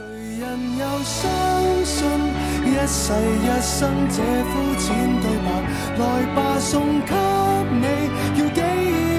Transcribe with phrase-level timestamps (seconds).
[0.00, 0.06] 谁
[0.40, 0.42] 人
[0.78, 1.20] 又相
[1.84, 2.08] 信
[2.64, 4.16] 一世一生这
[4.48, 5.46] 肤浅对白？
[5.98, 6.02] 来
[6.34, 7.12] 吧，送给
[7.70, 7.84] 你，
[8.40, 8.60] 要几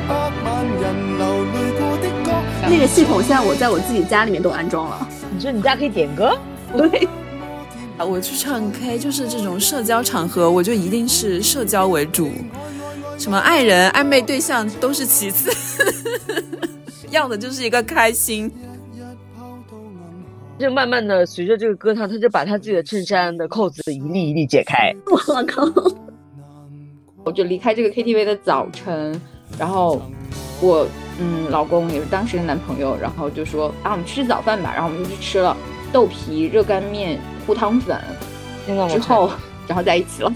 [0.07, 0.12] 百
[0.44, 0.81] 万人
[1.20, 2.28] 流泪过的歌。
[2.67, 5.07] 那个系统现在我在我自己家里面都安装了。
[5.31, 6.36] 你说你家可以点歌？
[6.75, 7.07] 对，
[7.99, 12.31] 我去唱 K 就是这种社交场合，我就一定是社交为主，
[13.19, 15.51] 什么爱人、暧昧对象都是其次，
[17.11, 18.52] 要的就是一个开心。
[20.62, 24.94] 就慢慢的随着这个歌唱，他就把他自己的衬衫的扣子一粒一粒解开。
[25.09, 25.63] 我靠！
[27.26, 29.20] 我就离开这个 KTV 的早晨，
[29.58, 30.00] 然后
[30.62, 30.88] 我
[31.20, 35.58] 嗯老公也是当时的男朋友，然后就说啊我们吃早饭吧，然后我们就去吃了
[35.91, 38.00] 豆皮、热干面、糊汤粉，
[38.67, 39.31] 之后
[39.67, 40.31] 然后在一起了。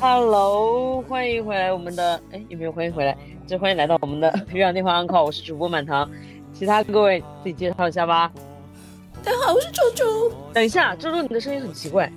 [0.00, 3.16] Hello，欢迎回来，我们的哎有没有欢迎回来？
[3.46, 6.08] 就欢迎来到我们的 月亮电话 uncle，我是主播满堂。
[6.62, 8.32] 其他各位自己介绍一下吧。
[9.24, 10.32] 大家好，我是周周。
[10.54, 12.08] 等一下，周周，你的声音很奇怪，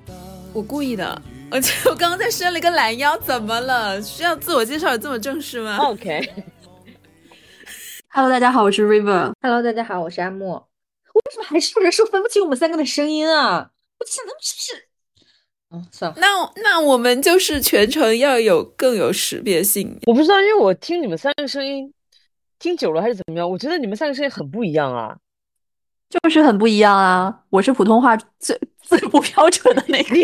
[0.54, 1.20] 我故意的。
[1.50, 4.00] 而且我刚刚在伸了一个懒腰，怎么了？
[4.04, 6.32] 需要自我介绍有这么正式吗？OK。
[8.10, 9.34] Hello，大家好，我是 River。
[9.42, 10.70] Hello，大家好，我是阿莫。
[11.16, 13.72] 为什么还是有人说分不清我们三个的声音啊？
[13.98, 14.88] 我想他们是不是？
[15.72, 16.18] 嗯，算了。
[16.20, 16.28] 那
[16.62, 20.00] 那我们就是全程要有更有识别性。
[20.06, 21.92] 我不知道，因为我听你们三个声音。
[22.66, 23.48] 听久了还是怎么样？
[23.48, 25.16] 我觉得你们三个声音很不一样啊，
[26.10, 27.44] 就是很不一样啊！
[27.52, 30.16] 我是普通话最 最不标准的那个，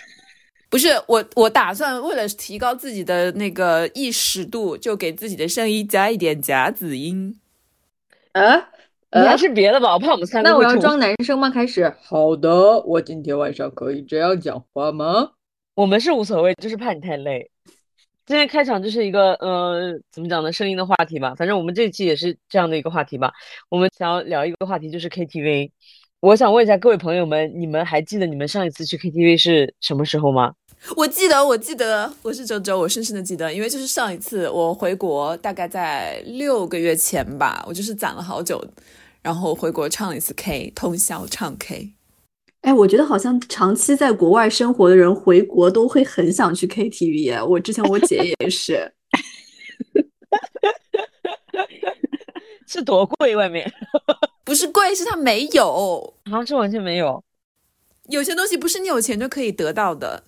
[0.70, 7.38] 不是我，我打算为了提高自己的那个意识度，就给自己的声音加一点夹子音。
[8.32, 8.70] 啊，
[9.12, 10.48] 你还是别的吧，我怕我们三个。
[10.48, 11.50] 那我要装男生吗？
[11.50, 11.94] 开始。
[12.00, 15.32] 好的，我今天晚上可以这样讲话吗？
[15.74, 17.50] 我们是无所谓，就是怕你太累。
[18.24, 20.52] 今天开场就是一个呃，怎么讲呢？
[20.52, 21.34] 声音的话题吧。
[21.34, 23.32] 反正我们这一期也是这样的一个话题吧。
[23.68, 25.70] 我们想要聊一个话题，就是 KTV。
[26.20, 30.54] 我想问一下各位朋友们，你们还记得你们上一次去 KTV 是什么时候吗？
[30.96, 38.64] 我记得，我记得，我是周周，我深深的记得，因为就是上一次我回国，大概在六个月前吧，我就是攒了好久，
[39.20, 41.92] 然后回国唱了一次 K，通宵唱 K。
[42.62, 47.44] 哎，我觉得好像长期在国外生活的人回国都会很想去 KTV。
[47.44, 48.90] 我之前我姐也是，
[52.66, 53.34] 是多贵？
[53.34, 53.70] 外面
[54.44, 57.22] 不是贵，是它没有，啊，是完全没有。
[58.08, 60.22] 有些东西不是你有钱就可以得到的，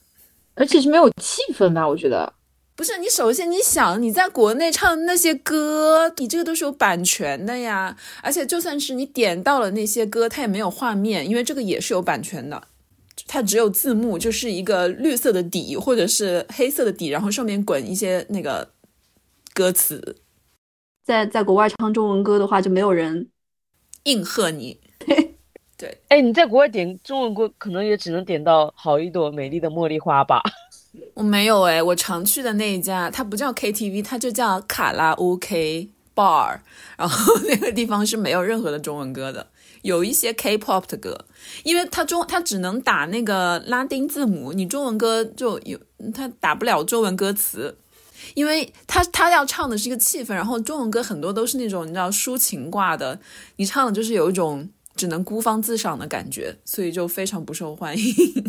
[0.54, 1.86] 而且是没有气氛吧？
[1.86, 2.32] 我觉得
[2.76, 2.98] 不是。
[2.98, 7.96] 你首先你想你在国内唱的那些歌，你这个都是有版权的呀。
[8.22, 12.68] 而且就算是你点到了那些歌，它也没有画面，因为这个也是有版权的。
[13.26, 18.70] 它只有字幕，就是一个绿色的底或者是黑色的底，然后上面滚一些那个
[19.52, 20.16] 歌词。
[21.04, 23.28] 在在国外唱中文歌的话，就没有人
[24.04, 24.80] 应和你。
[25.76, 30.42] 对，哎，你在国外点中文歌，可能也只能点到好一朵美丽的茉莉花吧。
[31.14, 36.58] 我没有哎，我常去的那一家，它不叫 KTV，它就叫卡拉 OK bar，
[36.96, 39.46] 然后 那个地方是没有任何的中文歌的。
[39.82, 41.26] 有一些 K-pop 的歌，
[41.62, 45.78] 因为它中它只能打那个拉丁字母，你中文歌就有
[46.14, 47.76] 它打不了中文歌词，
[48.32, 53.20] 因为它它要唱的是一个气氛，然后中文歌很多都是那种你知道抒情挂的，
[53.56, 54.66] 你唱的就是有一种
[54.96, 58.04] 只能孤芳自赏的感觉，所以就非常不受欢迎。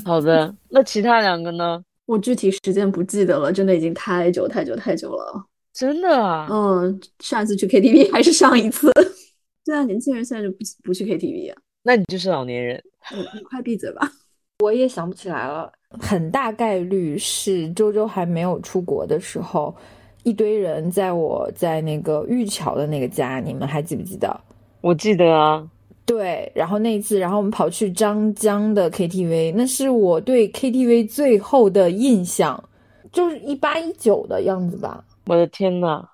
[0.05, 1.83] 好的，那其他两个呢？
[2.05, 5.45] 我具体时间不记得了，真的已经太久太久太久了。
[5.73, 6.47] 真的啊？
[6.51, 8.91] 嗯，上一次去 KTV 还是上一次。
[9.65, 11.57] 对啊，年轻人现在就不不去 KTV 啊。
[11.83, 12.81] 那你就是老年人。
[13.11, 14.09] 你你快闭嘴吧！
[14.63, 15.71] 我也想不起来了。
[15.99, 19.75] 很大概率是周周还没有出国的时候，
[20.23, 24.39] 一堆人在我在那个玉桥的那个家，你们还记不记得？
[24.81, 25.67] 我记得啊。
[26.05, 32.63] 对，然后那一次，然后我们跑去张江的 KTV，那是我对 KTV 最后的印象，
[33.11, 35.03] 就是一八一九的样子吧。
[35.25, 36.07] 我的天呐！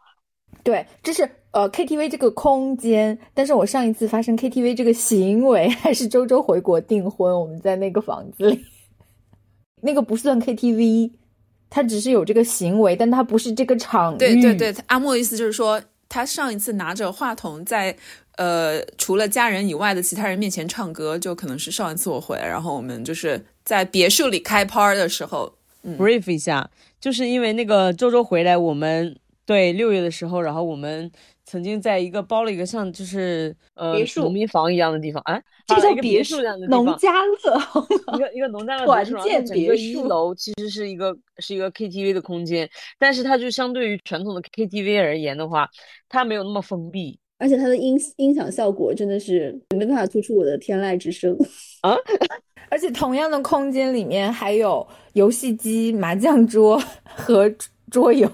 [0.64, 8.64] 对，这是呃 KTV 这个空间，但是我上一次发生 KTV 这个行为，还是周周回国订婚，我们在那个房子里，
[9.82, 11.12] 那个不算 KTV，
[11.70, 14.18] 它只是有这个行为，但它不是这个场域。
[14.18, 15.82] 对对对，阿莫的意思就是说，
[16.12, 17.96] 他上一次拿着话筒在
[18.36, 25.54] 呃除了家人以外的其他人面前唱歌，就可能是上一次我回来，然后我们就是在别墅里开趴儿的时候、
[25.84, 26.70] 嗯、brief 一下，
[27.00, 29.16] 就是因为那个周周回来，我们。
[29.44, 31.12] 对，六月的时候，然后我们
[31.52, 45.68] 曾经在一个包了一个像就是呃别墅农民房一样的地方，哎，这个叫啊一个别别墅这样的地方，农家乐，一个一个农家乐团建别墅一楼其实是一个是一个 KTV 的空间，但是它就相对于传统的 KTV 而言的话，
[46.08, 51.38] 它没有那么封闭，而且它的音音响效果真的是没办法突出我的天籁之声
[51.82, 51.98] 啊。
[52.72, 57.54] 而且同样的空间里面还有游戏机、麻将桌和
[57.92, 58.30] 桌游。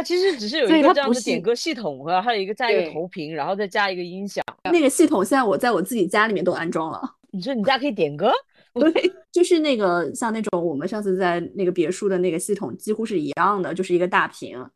[0.00, 4.42] 它其实只是有一个这样的点歌系统和还有一个加一个投屏，然后再加一个音响。
[4.72, 7.02] 那个系统现在我在我自己家里面都安装了。
[7.32, 8.32] 你说你家可以点歌？
[8.72, 14.66] 对，就是那个像那种我们上次在那个别墅的那个系统几乎是一样的，就是一个大屏，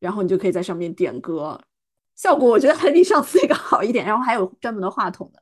[0.00, 1.60] 然后你就可以在上面点歌，
[2.16, 5.40] 效果我觉得还比上次那个好一点，然后还有专门的话筒的。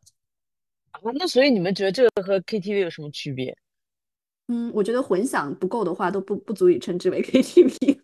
[0.91, 3.57] 啊，那所以你们觉得这个和 KTV 有什么区别？
[4.49, 8.01] 嗯，我觉得混响不够的话都不不足以称之为 KTV。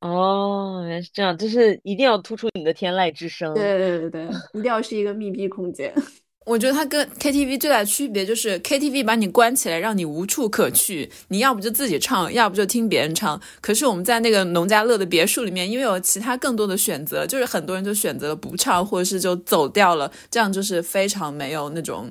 [0.00, 3.52] 哦，原来是这样，就是一定要突出你的天籁之声。
[3.54, 5.92] 对对对对，一定要是一个密闭空间。
[6.46, 13.40] 我觉得它跟 KTV 最大的区别就是 KTV 把你关起来，让你无处可去，你要不就自己唱，要不就听别人唱。
[13.60, 22.10] 可是我们在那个农家乐的别墅里面，因为有其他更多的选择，就是很多人就选择了不唱，或者是就走掉了，这样就是非常没有那种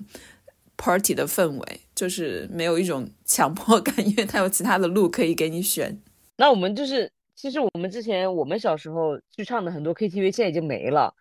[0.78, 6.00] party 的氛围，就是没有一种强迫感，因为它有其他的路可以给你选。
[6.38, 11.14] 那我们就是，其实我们之前我们小时候去唱的很多 KTV 现在已经没了，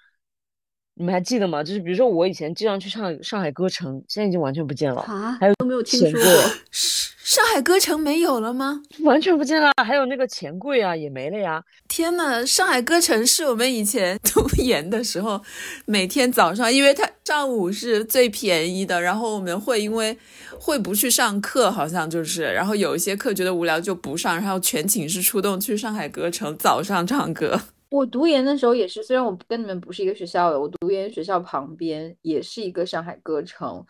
[0.94, 1.62] 你们还记得吗？
[1.62, 6.32] 就是比如说我以前经常去唱上海歌城，现在已经完全不见了，啊，还有都没有听说过。
[6.72, 8.82] 上海歌城没有了吗？
[9.04, 9.70] 完全不见了。
[9.84, 11.62] 还有那个钱柜啊，也没了呀。
[11.98, 15.42] 天呐，上海歌城是我们以前 读研的时候，
[15.84, 20.16] 每天早上，因为它上午是最便宜的，然后我们会因为
[20.60, 27.60] 会不去上课，好像就是，然后有一些课觉得无聊就不上，然后全寝室出动去上海歌城早上唱歌。
[27.90, 33.84] 我读研的时候也是，虽然我跟你们不是一个学校的，我读研学校旁边也是一个上海歌城，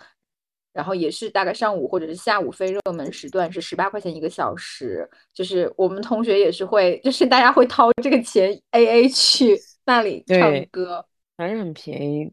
[0.78, 5.04] 然后也是大概上午或者是下午非热门时段是十八块钱一个小时，
[5.34, 10.38] 就是我们同学也是会，就是大家会掏这个钱 A A 去那里唱
[10.70, 11.04] 歌。
[11.36, 12.30] 还是很便宜，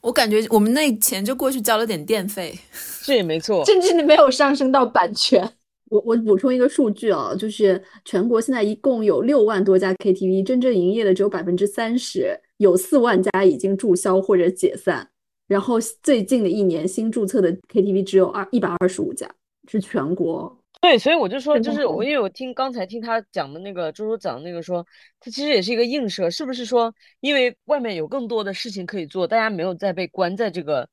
[0.00, 2.58] 我感觉我们那钱就过去交了点电费。
[3.06, 3.64] 这也没错。
[3.64, 5.48] 甚至没有上升到版权。
[5.90, 15.08] 我我补充一个数据啊，就是全国现在一共有六万多家 KTV，真正营业的只有百分之三十，有四万家已经注销或者解散。
[15.50, 19.28] 然后最近的一年新注册的 KTV 只有二一百二十五家，
[19.66, 20.56] 是全国。
[20.80, 24.86] 对，所以我就说，就是我，因为我听刚才听他讲的那个周周讲的那个说，
[25.18, 30.88] 他其实也是一个映射，是不是说，因为外面有更多的事情可以做，大家没有再被关在这个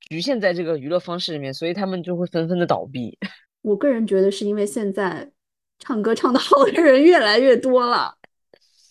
[0.00, 3.16] 局限在这个娱乐方式里面，所以他们就会纷纷的倒闭。
[3.62, 5.30] 我个人觉得是因为现在
[5.78, 8.16] 唱歌唱得好的人越来越多了，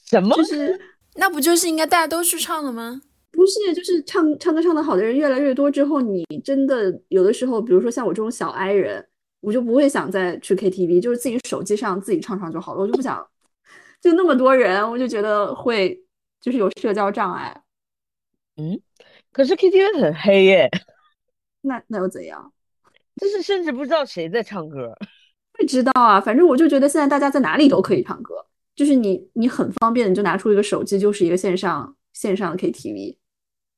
[0.06, 0.34] 什么？
[0.38, 0.80] 就是
[1.16, 3.02] 那不就是应该大家都去唱了吗？
[3.50, 9.04] 不是就是唱唱歌唱得好的人越来越多之后，你真的有的时候，比如说像我这种小 I 人，
[9.40, 13.28] 我就不会想再去 KTV，就是自己手机上自己唱唱就好了，我就不想
[14.00, 16.00] 就那么多人，我就觉得会
[16.40, 17.64] 就是有社交障碍。
[18.58, 18.80] 嗯
[19.32, 20.70] 可是 KTV 很黑耶，
[21.62, 22.54] 那那又怎样？
[23.16, 24.96] 就是甚至不知道谁在唱歌。
[25.54, 33.18] 会知道啊，反正我就觉得现在大家在哪里都可以唱歌，就是你你很方便，你就拿出一个手机，就是一个线上线上的 KTV，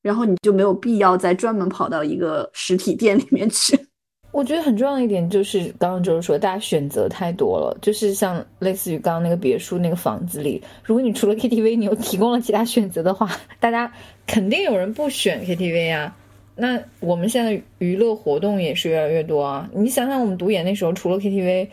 [0.01, 3.77] 然后你就没有必要再专门跑到一个实体店里面去。
[4.31, 13.91] 我觉得很重要的一点就是，刚刚就是说，大家选择太多了，就是像类似于刚刚那个别墅那个房子里，如果你除了 KTV，你又提供了其他选择的话， 大家
[14.25, 16.15] 肯定有人不选 KTV 啊。
[16.55, 19.69] 那我们现在娱乐活动也是越来越多啊。
[19.73, 21.67] 你想想，我们读研那时候，除了 KTV，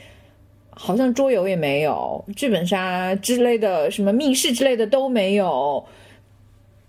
[0.70, 5.84] 好像桌游也没有，剧本杀之类的，什么密室之类的都没有。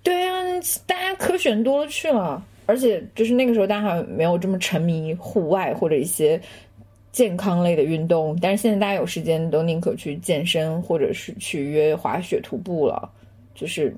[0.03, 0.43] 对啊，
[0.85, 2.43] 大家可选多了去了。
[2.65, 6.39] 而且就是那个时候，大家还没有这么沉迷户外或者一些
[7.11, 13.09] 健康类的运动，但是现在大家有时间都宁可去健身，或者是去约滑雪、徒步了。
[13.55, 13.93] 就是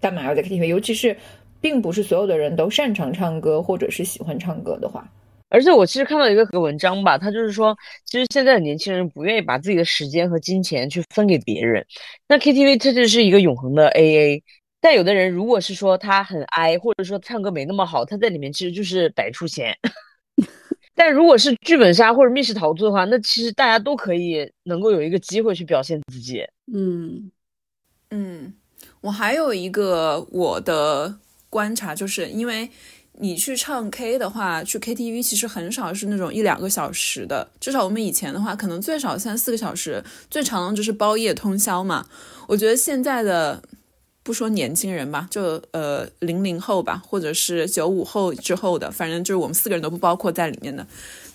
[0.00, 0.64] 干嘛要在 KTV？
[0.64, 1.16] 尤其是
[1.60, 5.08] 并不是所有的人都擅长唱歌，或者是喜欢唱歌的话，
[5.50, 11.86] 而且我其实看到一个个文章吧，他就是说，其实现在的年轻人不愿意把自己的时间和金钱去分给别人。
[12.26, 14.42] 那 KTV 它就是一个永恒的 AA，
[14.84, 19.74] 但有的人如果是说他很 I，或者说唱歌没那么好，他在里面其实就是白出钱。
[20.94, 26.46] 但如果是剧本杀或者密室逃脱的话，那其实大家都可以能够有一个机会去表现自己。
[26.70, 27.30] 嗯，
[28.10, 28.52] 嗯，
[29.00, 31.16] 我还有一个我的
[31.48, 32.68] 观察，就是因为
[33.14, 42.06] 你去唱 K 的话，去 KTV 其实很少是那种一两个小时的，至少我们以前的话，可能最少三四个小时，最长的就是包夜通宵嘛。
[42.46, 43.62] 我觉得现在的
[44.24, 50.84] 不说年轻人吧，就呃零零后吧，或者是九五后之后的，反正就是我们四个人都不包括在里面的。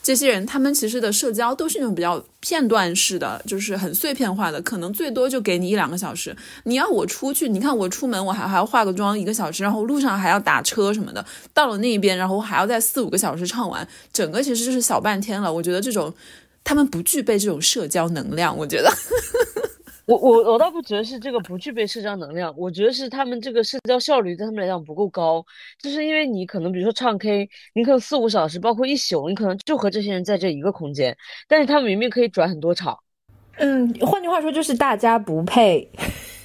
[0.02, 6.36] 这些人，他们其实的社交都是那种比较片段式的，就是很碎片化的，可能最多就给你一两个小时。
[6.64, 15.54] 你要我出去，你看我出门我还还要化个妆一个小时，然后路上还要打车什么的，到了那边，然后我还要在四五个小时唱完，整个其实就是小半天了。
[15.54, 16.12] 我觉得这种
[16.64, 18.92] 他们不具备这种社交能量，我觉得。
[20.10, 25.46] 我我我倒不觉得是这个不具备社交能量，我觉得是他们这个社交效率对他们来讲不够高，
[25.80, 31.16] 就是因为你可能比如说唱 K，你可能四五小时，包括一宿，你可能就和这些人在这一个空间，
[31.48, 32.98] 但是他们明明可以转很多场。
[33.58, 35.88] 嗯，换句话说就是大家不配，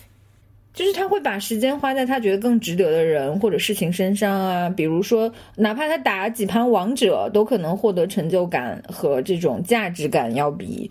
[0.75, 10.90] 就是他会把时间花在他觉得更值得的人或者事情身上啊，比如说哪怕他打几盘王者，都可能获得成就感和这种价值感要比。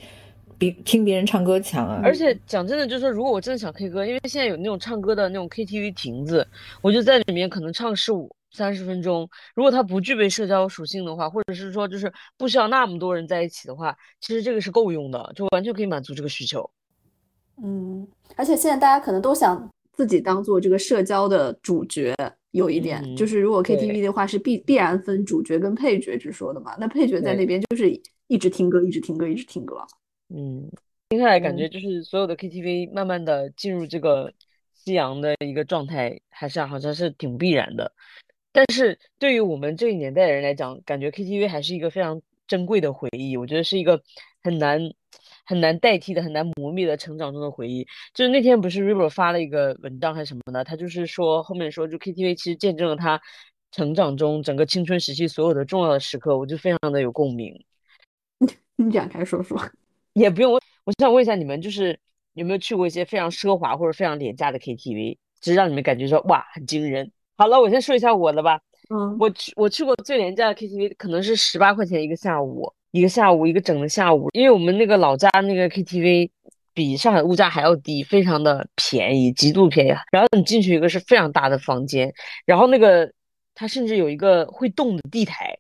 [0.64, 2.00] 比听别人唱歌强啊！
[2.02, 6.48] 而且讲真的，就是说，如果我真的想 K 歌，因为现在有那种唱歌的那种 KTV 亭子，
[6.82, 9.30] 我就在里面可能唱十五三十分钟。
[9.56, 16.70] 如果它不具备社交属性的话，或者是说就是不需要那么多人在一起的话，其实这个是够用的，就完全可以满足这个需求。
[17.62, 22.16] 嗯，而且现在大家可能都想自己当做这个社交的主角，
[22.52, 29.86] 有一点、嗯就是如果 KTV 的话是必必然分主角跟配角之说的嘛，那配角在那边就是一直听歌，一直听歌，一直听歌。
[30.30, 30.70] 嗯，
[31.10, 34.34] 听下来感觉就是所有的 KTV 慢慢的进入这个
[34.74, 37.94] 夕阳的一个状态，还是好像是挺必然的。
[38.52, 44.02] 但是对于我们这一年代的人来讲，感觉 KTV 还是一个非常珍贵的回忆，我觉得是一个
[44.44, 44.80] 很难
[45.46, 47.86] 很难代替的、很难磨灭的成长中的回忆。
[48.14, 53.22] 就是那天不是 River 发了一个文章还是什么的，他就是说后面说就 KTV 其实见证了他
[53.72, 57.64] 成长中整个青春时期所有的重要的时刻，我就非常的有共鸣。
[58.76, 59.60] 你展开说说。
[60.14, 61.98] 也不用问，我想问一下你们，就是
[62.34, 67.12] 有没有去过一些非常奢华或者非常廉价的 KTV，只是让你们感觉说哇很惊人。
[67.36, 68.60] 好了，我先说一下我的吧。
[68.94, 76.30] 嗯，我去我去过最廉价的 KTV，可能是十八块钱一个下午，一个下午一个整的下午，因为我们那个老家那个 KTV
[76.74, 79.90] 比上海物价还要低，非常的便宜，极度便宜。
[80.12, 82.14] 然后你进去一个是非常大的房间，
[82.46, 83.12] 然后那个
[83.56, 85.58] 它甚至有一个会动的地台，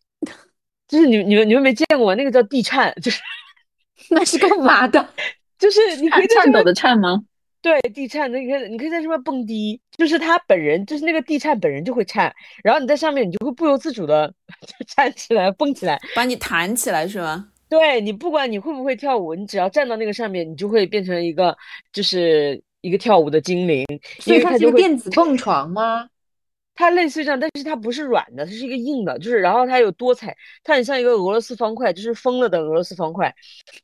[0.87, 2.13] 就是你你们你们没见过？
[2.15, 3.21] 那个叫地颤，就是
[4.09, 5.07] 那是干嘛的？
[5.59, 7.21] 就是你可以颤抖的颤吗？
[7.61, 14.27] 对，地颤，那个你可以在上面蹦迪，就是他本人，就是那个地颤本人就会颤，然后你在上面，你就会不由自主的
[14.67, 15.97] 就颤起来、蹦起来。
[16.13, 17.47] 把你弹起来是吗？
[17.69, 21.55] 对你，不管你会不会跳舞，你只要站到那个上面，你就会变成一个
[21.93, 23.85] 就是一个跳舞的精灵，
[24.19, 26.09] 所以它是个电子蹦床吗？
[26.75, 33.33] 它类似于这样，但是它不是软的，它是一个硬的，就是然后它有多彩，它很像一个俄罗斯方块，就是疯了的俄罗斯方块。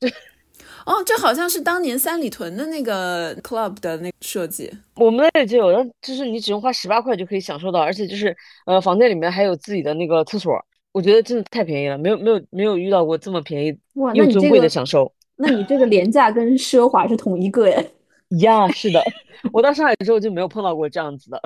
[0.85, 4.71] 哦，这好像是当年三里屯的那个 club 的那个设计。
[4.95, 10.53] 我们那里就有，但就是你只用花十八块就可以享受到，而且就是呃，房间里面还有自己的那个厕所，
[10.91, 15.11] 我觉得真的太便宜了，没有没有没有遇到过这么便宜哇，那又尊贵的享受。
[15.35, 17.91] 那你这个廉价跟奢华是同一个耶。
[18.39, 19.03] 呀，是的，
[19.51, 21.41] 我到上海之后就没有碰到过这样子的。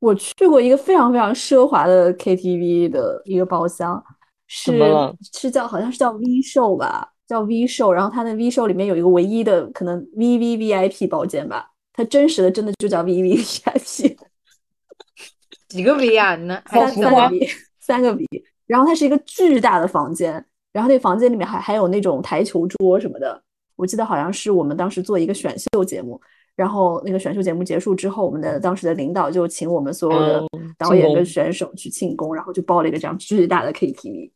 [0.00, 4.02] 我去过一个非常非常奢华的 KTV 的一个包厢，
[4.46, 4.72] 是
[5.32, 7.92] 是叫好像是叫 V 秀吧，叫 V 秀。
[7.92, 14.16] 然后它的 V 秀里面有一个唯一的可能 VVVIP 包间吧，它真实的真的就叫 VVVIP，
[15.68, 16.34] 几个 V 啊？
[16.34, 18.26] 那 还三是三个 V，三个 V。
[18.66, 23.42] 然后它是一个巨大的房间，然后那房间里面还还有那种台球桌什么的。
[23.76, 26.20] 我记得好像是我们当时做一个选秀节目，
[26.60, 34.30] 然后那个选秀节目结束之后，我们的当时的领导就请我们所有的嗯导演跟选手去庆功，然后就包了一个这样巨大的 KTV，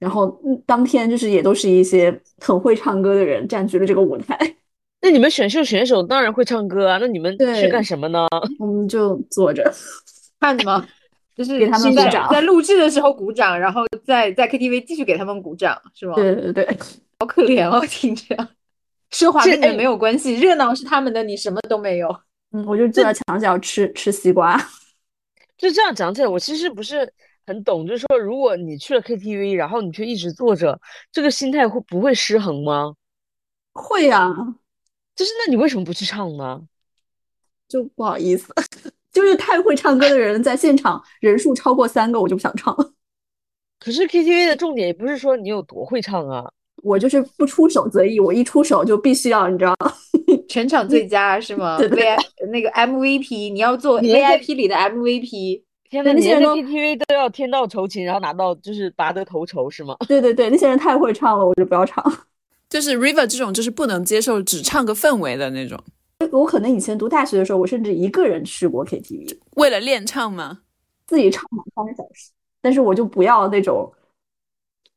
[0.00, 4.36] 然后嗯当天就是也都是一些很会唱歌的人占据了这个舞台，
[5.00, 8.26] 那你们选秀选手当然会唱歌啊，那你们去对干什么呢？
[8.58, 9.72] 我们就坐着，
[10.40, 10.84] 看吗？
[11.36, 16.14] 就是给他们在鼓掌在录制的时候鼓掌，然后在在 KTV 继续给他们鼓掌，是吗？
[16.16, 16.66] 对对对，
[17.20, 18.36] 好可怜哦，听着。
[19.10, 22.08] 奢华这跟你没有关系，热闹是他们的，你什么都没有。
[22.52, 24.56] 嗯，我就坐在墙角吃吃西瓜，
[25.56, 27.12] 就这样讲起来，我其实不是
[27.46, 30.80] 很懂，就是说，如果你去了 KTV，然后你却一直坐着，
[31.12, 32.94] 这个心态会不会失衡吗？
[33.72, 34.34] 会呀、
[35.14, 36.62] 就是那你为什么不去唱呢？
[37.68, 38.52] 就不好意思，
[39.12, 42.92] 就是太会唱歌的人在现场人数超过三个，我就不想唱了。
[43.78, 46.50] 可是 KTV 的重点也不是说你有多会唱啊，
[46.82, 49.92] 我就是不出手则已，我一出手就必须要，你知道吗？
[50.48, 52.16] 全场最佳是吗对对？V
[52.50, 55.62] 那个 MVP，你要做 VIP 里的 MVP。
[55.88, 59.96] 天那些人 KTV 都要天道酬勤，然后拿到就是拔得头筹是吗？
[60.06, 62.04] 对对对，那些人太会唱了，我就不要唱。
[62.70, 65.76] 就是 River 这种，就是不能接受只唱个氛围的那种。
[66.30, 70.60] 我可能以前读大学的时候，我甚至一个人去过 KTV，为了练唱吗？
[71.08, 72.30] 自己唱满三个小时。
[72.62, 73.90] 但是我就不要那种，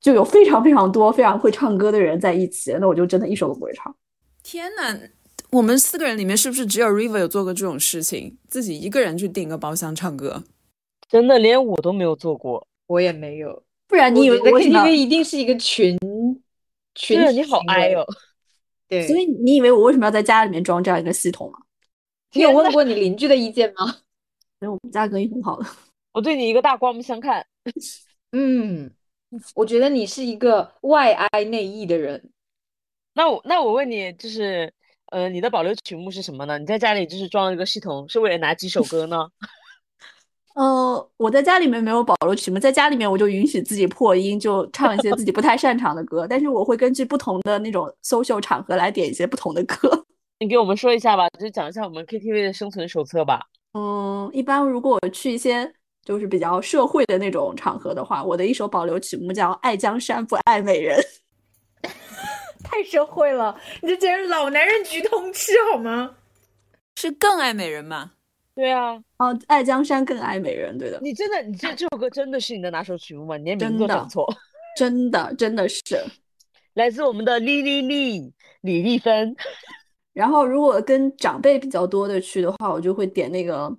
[0.04, 3.96] 就有非常非常多非常会唱歌的人在一起，那我就真的一首都不会唱。
[4.44, 5.00] 天呐，
[5.50, 10.44] 我们四个人里面是不是只有 River 有做过这种事情，自己一个人去订个包厢唱歌？
[11.08, 12.68] 真的连我都没有做过。
[12.88, 13.64] 我也没有。
[13.88, 15.98] 不然你以为 KTV 一定是一个群
[16.96, 18.06] 群对，体你好行为哀哦。
[18.90, 21.60] 对，所以你以为我为什么要在家里面装这样一个系统吗？
[22.34, 23.98] 你有问过你邻居的意见吗？
[24.60, 25.66] 因为我们家隔音很好的。
[26.12, 27.46] 我对你一个大刮目相看。
[28.32, 28.92] 嗯，
[29.56, 32.32] 我觉得你是一个外哀内抑的人。
[33.14, 34.72] 那我那我问你，就是
[35.12, 36.58] 呃，你的保留曲目是什么呢？
[36.58, 39.28] 你在家里就是装了一个系统，是为了哪几首歌呢？
[40.56, 50.06] 呃，我在家里面没有保留曲目，在家里面我就允许自己破音，就唱一些自己不太擅长的歌，但是我会根据不同的那种 social 场合来点一些不同的歌。
[50.40, 53.42] 你给我们说一下吧，就讲一下我们 KTV 的生存手册吧。
[53.74, 61.00] 嗯，一般如果我去一些就是比较社会的那种场合的话，我的一首保留曲目叫《爱江山不爱美人》。
[62.64, 66.16] 太社会了，你这简直老男人局通吃好吗？
[66.96, 68.12] 是更爱美人吗？
[68.56, 73.36] 对啊，哦，爱江山更爱美人，对的，你真的，你这这首歌真的是你的哪首曲目吗？
[73.38, 74.26] 你连名字都讲错。
[74.78, 75.82] 真的真的是。
[76.74, 79.36] 来自我们的李丽丽李丽芬，
[80.14, 83.72] 然后如果跟长辈比较多的去的话，我就会点那个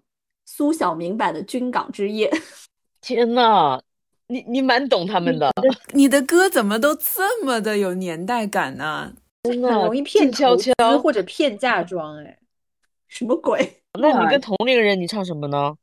[0.45, 2.31] 苏小明版的《军港之夜》。
[3.01, 3.81] 天呐，
[4.29, 5.53] 你你蛮懂他们的，
[5.93, 10.73] 你的歌怎么都这么的有年代感呢、真的很容易骗悄悄。
[11.03, 12.39] 或者骗嫁妆，哎，
[13.09, 13.83] 什么鬼？
[14.01, 15.77] 那你跟同龄人你唱什么呢？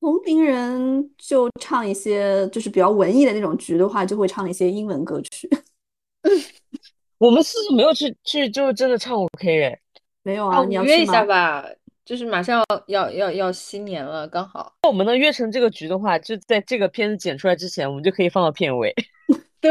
[0.00, 5.48] 同龄人就唱一些就是比较文艺的那种局的话，就会唱一些英文歌曲。
[7.18, 9.80] 我们四个没有去去，就是真的唱过 K 哎。
[10.22, 11.12] 没有啊，啊，你要约一去吗？
[11.12, 11.64] 下吧，
[12.08, 14.72] 就是马上要要要要新年了，刚好。
[14.82, 18.94] 那我们能约成这个局的话，就在这个片子剪出来之前，我们就可以放到片尾。
[19.60, 19.70] 对，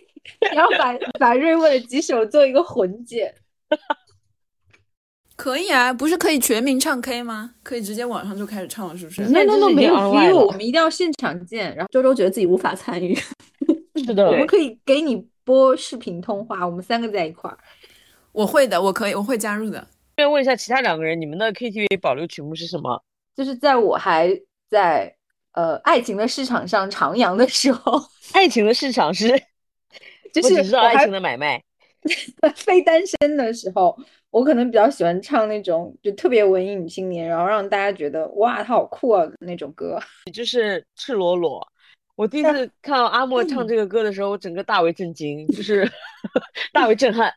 [0.54, 3.34] 然后把把瑞沃的几首做一个混剪。
[5.36, 7.56] 可以啊，不是可以全民唱 K 吗？
[7.62, 9.20] 可以直接网上就开始唱了，是不是？
[9.28, 11.76] 那那那没有 online view，我们一定要现场见。
[11.76, 13.14] 然后周周觉得自己无法参与，
[13.96, 17.58] 是的我，们可以给你播视频通话，我们三个在一块儿。
[18.32, 19.86] 我会的，我可以，我会加入的。
[20.16, 23.02] 顺便问一下其他两个人，你们的 KTV 保留曲目是什么？
[23.36, 24.30] 就是在我还
[24.66, 25.14] 在
[25.52, 28.00] 呃爱情的市场上徜徉的时候，
[28.32, 29.28] 爱情的市场是，
[30.32, 31.62] 就是我只知道爱情的买卖。
[32.56, 33.94] 非单身的时候，
[34.30, 39.98] 我可能比较喜欢唱那种就特别文艺女青年，然后让大家觉得哇，她好酷啊那种歌。
[40.32, 41.66] 就是赤裸裸。
[42.14, 45.86] 我第一次看到阿莫唱这个歌的时候，我整个大为震惊，就是
[46.72, 47.30] 大为震撼。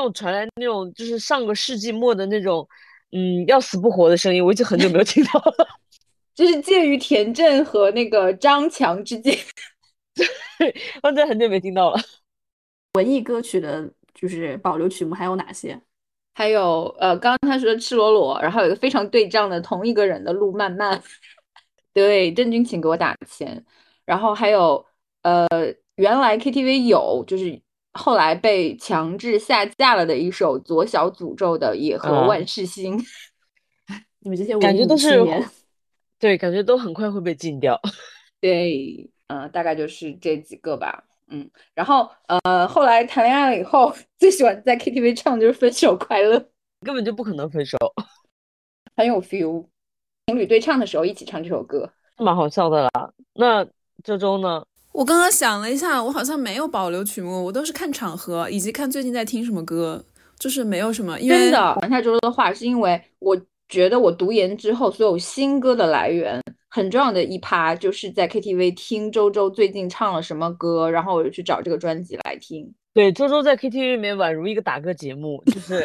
[0.00, 2.66] 那种传来那种就是上个世纪末的那种，
[3.12, 5.68] 嗯，要死不活的声音，我已经很久没有听到了。
[6.34, 9.36] 就是介于田震和那个张强之间。
[10.58, 12.00] 对我真的很久没听到了。
[12.94, 15.78] 文艺歌曲的就是保留曲目还有哪些？
[16.32, 21.02] 还有呃，刚刚他说的赤裸裸，然后有一个非常对仗的同一个人的路漫漫，
[21.92, 23.62] 对，郑钧请给我打钱。
[24.06, 24.82] 然后还有
[25.22, 25.46] 呃，
[25.96, 27.60] 原来 KTV 有，就是
[27.92, 32.98] 后来被强制下架了的一首左小诅咒的《野河啊万事兴》
[34.20, 35.24] 你们这些感觉都是，
[36.18, 37.80] 对，感觉都很快会被禁掉。
[38.40, 41.04] 对，嗯、大概就是这几个吧。
[41.28, 46.38] 嗯，然后呃，后来谈恋爱了以后，最喜欢在 KTV 唱就是《分手快乐》，
[46.84, 47.78] 根本就不可能分手，
[48.96, 49.66] 很有 feel。
[50.26, 51.92] 情侣对唱的时候一起唱这首歌。
[52.16, 52.90] 蛮好笑的啦。
[53.34, 53.66] 那
[54.02, 54.64] 这周呢？
[54.92, 60.04] 我刚刚想了一下，我好像没有保留曲目，我都是看场合以及看最近在听什么歌，
[60.38, 72.70] 就是没有什么，因为真的，传下周周的话，是因为我觉得我读研之后，所有新歌的来源很重要的一趴，就是在 KTV 听周周最近唱了什么歌，然后我就去找这个专辑来听。
[72.92, 75.84] 对，周周在 KTV 里面宛如一个打歌节目，就是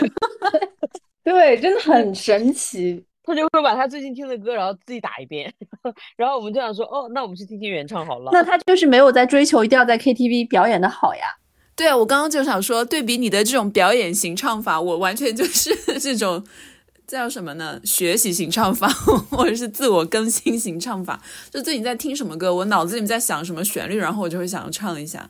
[1.23, 3.05] 对，真的很神奇。
[3.25, 5.53] 他就会把他最近听的歌，然后自己打一遍，
[6.15, 8.29] 然后我们就想说，哦，那我们去听听原唱好了。
[8.31, 11.37] 那他就是没有在追求一定要在 KTV 表演的好呀。
[11.75, 16.45] 对啊，我刚刚就想说，对比你的这种表演型唱法，我完全就是 这种
[17.05, 17.81] 叫什么呢？
[17.83, 18.87] 学习型唱法，
[19.29, 21.21] 或者是自我更新型唱法。
[21.51, 25.29] 就最近在听什么歌，我脑子里面在想什么旋律，然后我就会想要唱一下。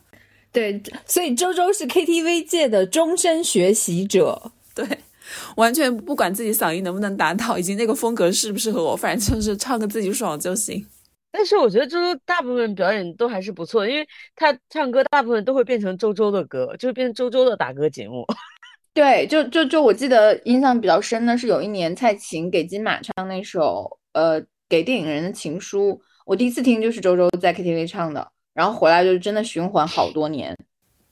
[0.52, 4.52] 对，所以周周是 KTV 界的终身学习者。
[4.74, 4.86] 对，
[5.58, 10.86] 完全不管自己嗓音能不能达到，以及那个风格适不适合我，反正就是唱个自己爽就行。
[11.32, 18.26] 但是我觉得周周大部分表演都还是不错的，因为他唱歌大部分都会变成周周的歌，就是变成周周的打歌节目。
[18.94, 30.56] 对，就就就我记得印象比较深的是有一年蔡琴给金马唱那首呃给电影人的情书，我第一次听就是周周在 KTV 唱的，然后回来就真的循环好多年。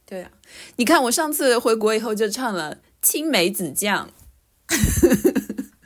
[0.06, 0.32] 对啊，
[0.78, 2.74] 你看我上次回国以后就唱了
[3.04, 4.10] 《青梅子酱》。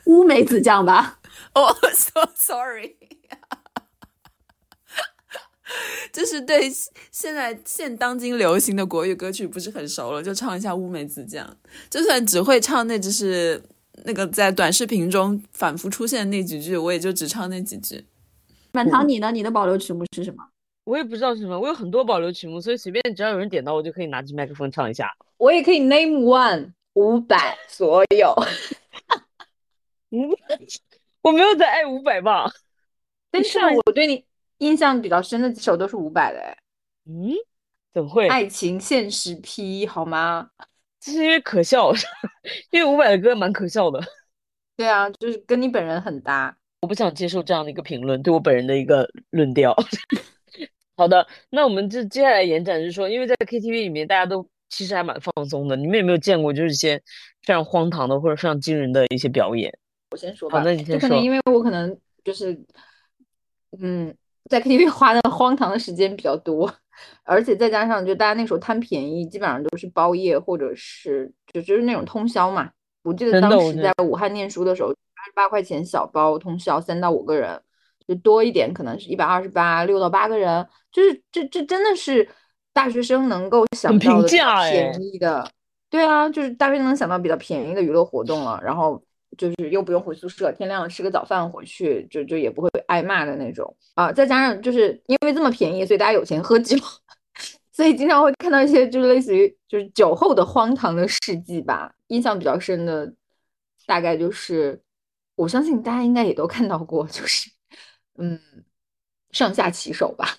[0.06, 1.20] 乌梅子酱吧？
[1.54, 2.96] 哦， so sorry，
[6.10, 6.70] 就是对
[7.10, 11.54] 现在现当今流行的国语歌曲不是很熟了，就唱一下乌梅子酱。
[11.90, 13.62] 就算只会唱那只是
[14.04, 18.06] 那个在短视频中反复出现的那几句，我也就只唱那几句。
[18.72, 19.30] 满堂，你呢？
[19.32, 20.42] 你的保留曲目是什么？
[20.84, 25.12] 我也不知道是什么，我有很多保留曲目，所以随便只要有人点到，我就可以拿起麦克风唱一下。
[25.36, 28.34] 我也可以 name one 五百所有。
[30.10, 30.34] 五，
[31.22, 32.50] 我没有在爱五百吧？
[33.30, 34.24] 但是我对你
[34.58, 36.56] 印象比较深的几首都是五百的，哎，
[37.06, 37.32] 嗯，
[37.92, 38.26] 怎么会？
[38.28, 40.50] 爱情现实 P 好吗？
[41.00, 41.92] 这是因为可笑，
[42.72, 44.00] 因为伍佰的歌蛮可笑的。
[44.76, 46.56] 对啊，就是跟你本人很搭。
[46.80, 49.76] 我不想接受这样的一个评论，对我本人的一个论调。
[50.96, 55.76] 好的，那我们就接下来延展，就是说，因为在 KTV 里面，大家都其实还蛮放松的。
[55.76, 57.00] 你们有没有见过就是一些
[57.42, 59.72] 非常荒唐的或者非常惊人的一些表演？
[60.10, 61.08] 我先说吧，那你先说。
[61.08, 62.58] 可能因为我可能就是，
[63.80, 64.14] 嗯，
[64.48, 66.72] 在 KTV 花的荒唐的时间比较多，
[67.24, 72.70] 而且再加上就大家那时候贪便宜，基本上都是包夜或者是就就是那种通宵嘛。
[73.02, 77.60] 我记得当时在武汉念书的时候，八十八块钱小包通宵，三到五个人。
[78.06, 82.26] 就多一点，可能是一百二十八，六到八个人，就是这这真的是
[82.78, 85.50] 大学生能够想到的便宜的，
[85.90, 88.60] 对啊，就是大学生能想到比较便宜的娱乐活动了。
[88.62, 89.02] 然后
[89.36, 94.12] 就是又不用回宿舍，天亮了吃个早饭回去，就就也不会挨骂的那种啊。
[94.12, 96.76] 再加上就是因为这么便宜，所以大家有钱喝酒，
[97.72, 101.92] 所以经常会看到一些就是类似于就是酒后的荒唐的事迹吧。
[102.06, 103.12] 印象比较深的
[103.86, 104.80] 大概就是，
[105.34, 107.50] 我相信大家应该也都看到过，就是。
[108.20, 108.40] 嗯，
[109.30, 110.38] 上下其手吧，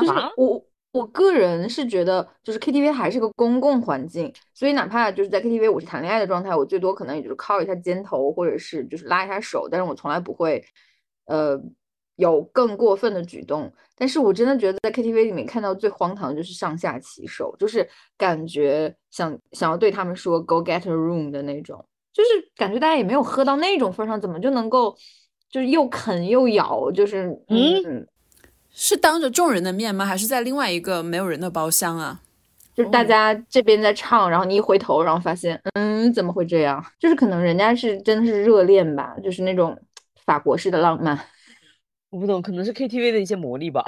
[0.00, 0.64] 就是我
[0.96, 10.64] 我个人是觉得，就是 KTV 还是个公共环境，所以哪怕就是在 KTV 我是谈恋爱的状态，我最多可能也就是靠一下肩头，或者是就是拉一下手，但是我从来不会，
[11.26, 11.60] 呃，
[12.16, 13.72] 有更过分的举动。
[13.96, 24.96] 但是我真的觉得在 KTV 里面看到最荒唐的就是上下其手，就是感觉想想要对他们说 “Go get a room” 的那种，就是感觉大家也没有喝到那种份上，怎么就能够？
[25.48, 28.06] 就是又啃又咬，就是嗯，
[28.78, 30.04] 是当着众人的面吗？
[30.04, 32.20] 还是在另外一个没有人的包厢啊？
[32.74, 36.84] 就是大家这边在唱，然后你一回头，然后发现，嗯，怎么会这样？
[37.00, 39.76] 就是可能人家是真的是热恋吧，就是那种
[40.26, 41.18] 法国式的浪漫。
[42.10, 43.82] 我不懂，可能是 KTV 的一些魔力吧。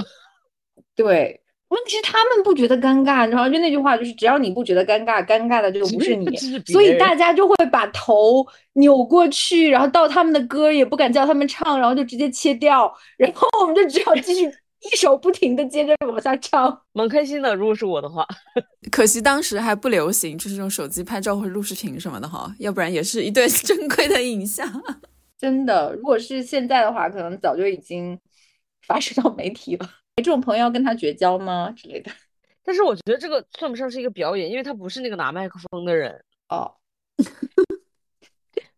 [0.96, 1.42] 对。
[1.68, 6.35] 问题是他们不觉得尴尬，然后就那句话就是只要你不觉得尴尬，尴尬的就不是你，
[6.72, 17.55] 所以大家就会把头扭过去，然后到他们的歌也不敢叫他们唱，然后就直接切掉，然后我们就只好继续一首不停的接着往下唱， 蛮开心的。
[17.55, 18.27] 如果是我的话，
[18.91, 24.67] 可惜当时还不流行，就是用手机拍照或者录视频什么的哈，要不然也是一段 珍贵的影像。
[25.37, 28.19] 真的，如果是现在的话，可能早就已经
[28.87, 29.88] 发射到媒体了。
[30.17, 32.11] 这种朋友要跟他绝交吗之类的？
[32.64, 36.71] 但是我觉得这个算不上是一个表演，因为他不是那个拿麦克风的人哦。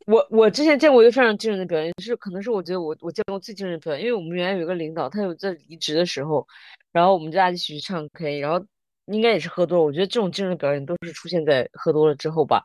[0.07, 6.47] 我我之前见过一个非常惊人的表演，是可能是我觉得我我见过最惊人的表演，因为我们原来有一个领导，他有在离职的时候，
[6.93, 8.65] 然后我们大家一起去唱 K，然后
[9.07, 9.85] 应该也是喝多了。
[9.85, 12.65] 我觉得这种惊人的表演都是出现在喝多了之后吧。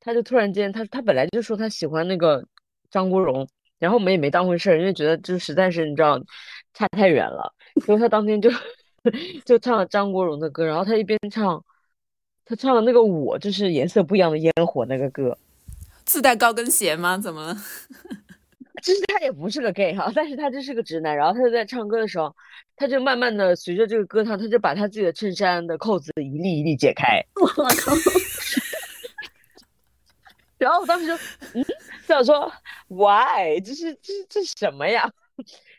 [0.00, 2.44] 他就突然间，他他本来就说他喜欢那个
[2.90, 3.46] 张国荣，
[3.78, 6.18] 然后我们也没当回事儿，因为觉得就实在是你知道
[6.74, 7.54] 差太远了。
[7.84, 8.50] 所以他当天就
[9.46, 11.64] 就唱了张国荣的歌，然后他一边唱，
[12.44, 15.36] 他唱了那个我就是颜色不一样的烟火那个歌，
[16.04, 17.18] 自带高跟鞋吗？
[17.18, 17.56] 怎么了？
[18.82, 21.16] 其实他也不是个 gay 哈，但是他就是个直男。
[21.16, 22.34] 然后他就在唱歌的时候，
[22.76, 27.24] 他就慢慢的随着这个歌唱，他就把他自己的衬衫的扣子一粒一粒解开。
[27.40, 27.92] 我靠！
[30.58, 31.14] 然后我当时就
[31.54, 31.64] 嗯，
[32.06, 32.52] 想说
[32.88, 33.58] why？
[33.64, 35.10] 这是这是这什么呀？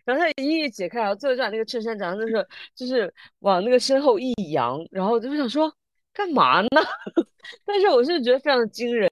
[0.04, 5.72] 然后他一一解开，然后最后就把那个衬衫，然后就是就是往那个身后一扬，然后就想说
[6.16, 6.70] 干嘛呢？
[7.66, 9.10] 但是我是觉得非常惊人，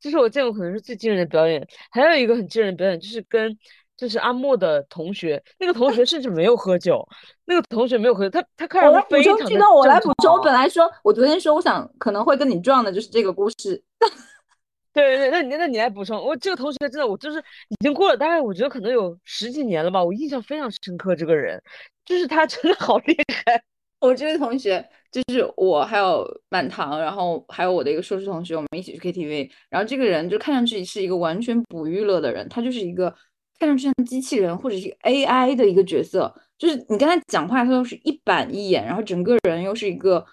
[0.00, 1.66] 就是我见过可能是最惊人的表演。
[1.90, 3.58] 还有一个很惊人的表演，就是跟
[3.96, 7.06] 就是阿莫的同学，那个同学甚至没有喝酒，
[7.44, 9.34] 那个同学没有喝酒，他他看着非常。
[9.74, 13.82] 我来补充，我本来说我昨天说我想可能会跟你撞的就是这个故事。
[14.94, 16.16] 对对对，那你那你来补充。
[16.16, 20.02] 我这个同学真的，我就是已经过了大概，我觉得可能有十几年了吧。
[20.02, 21.60] 我印象非常深刻，这个人
[22.04, 23.60] 就是他真的好厉害。
[24.04, 29.50] 我这位同学就是我还有满堂，然后还有我的一个硕士同学，我们一起去 KTV。
[29.70, 33.14] 然后这个人就看上去是一个完全不娱乐的人，他就是一个
[33.58, 36.34] 看上去像机器人或者是 AI 的一个角色。
[36.58, 40.24] 就是你跟他讲话，他都是一板一眼，然后整个人又是一个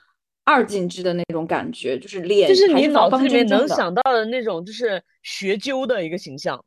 [0.43, 3.34] 二进制的那种感觉，就是脸就是你脑子里。
[3.34, 6.63] 面能想到的那种，就是学究的一个形象。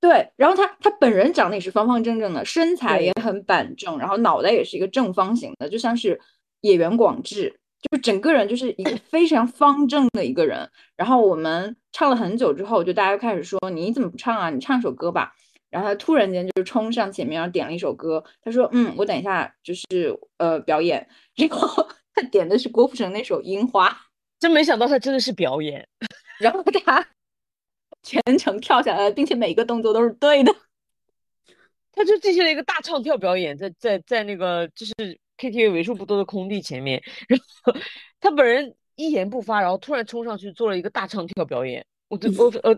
[0.00, 6.20] 对，然后他他本人长得也是方方正正的，身材也很板正，然后脑袋也是一个正方形的，就像是
[6.60, 7.50] 野原广志，
[7.82, 10.68] 就是整个人就是一个非常方正的一个人。
[10.96, 14.50] 然后我们唱了很久之后，就大家开始说你怎么不唱啊？
[14.50, 15.32] 你唱首歌吧。
[15.68, 23.90] 然后他突然间就冲上前面，然后点了一首歌，他说：“嗯，我等一下就是呃表演。”然后他点的是郭富城那首《樱花》，
[24.38, 25.86] 真没想到他真的是表演，
[26.38, 27.06] 然后他
[28.02, 30.54] 全程跳下来，并且每一个动作都是对的。
[31.92, 34.94] 他就进行了一个大唱跳表演，在在在那个就是
[35.38, 37.74] KTV 为数不多的空地前面，然后
[38.20, 42.74] 他本人一言不发，然后突然冲上去做了一个大唱跳表演，我就我呃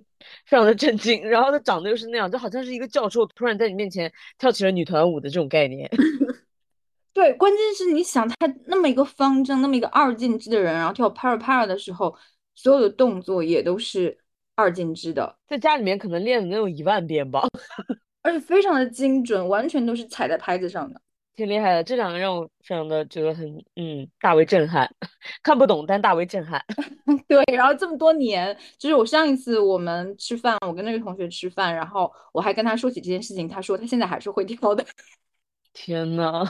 [0.46, 1.22] 非常的震惊。
[1.28, 5.88] 然后他长得又是那样，就好像是一个教授突然在你面前跳起了女团舞的这种概念。
[7.14, 12.14] 对，关键是你想他那么一个方正、那么一个二进制的人，然后跳 para para 的时候，
[12.54, 14.16] 所有的动作也都是
[14.54, 17.48] 二进制的，在家里面可能练了能有一万遍吧，
[18.22, 21.00] 而且非常的精准，完全都是踩在拍子上的。
[21.38, 21.84] 挺厉害的。
[21.84, 23.46] 这两个让我非常的觉得很
[23.76, 24.92] 嗯大为震撼，
[25.44, 26.60] 看不懂但大为震撼。
[27.28, 34.84] 对，然后这么多年，就是我上一次我们吃饭，我跟那个同学吃饭，然后我还跟他说起这件事情，他说他现在还是会跳的。
[35.72, 36.44] 天呐，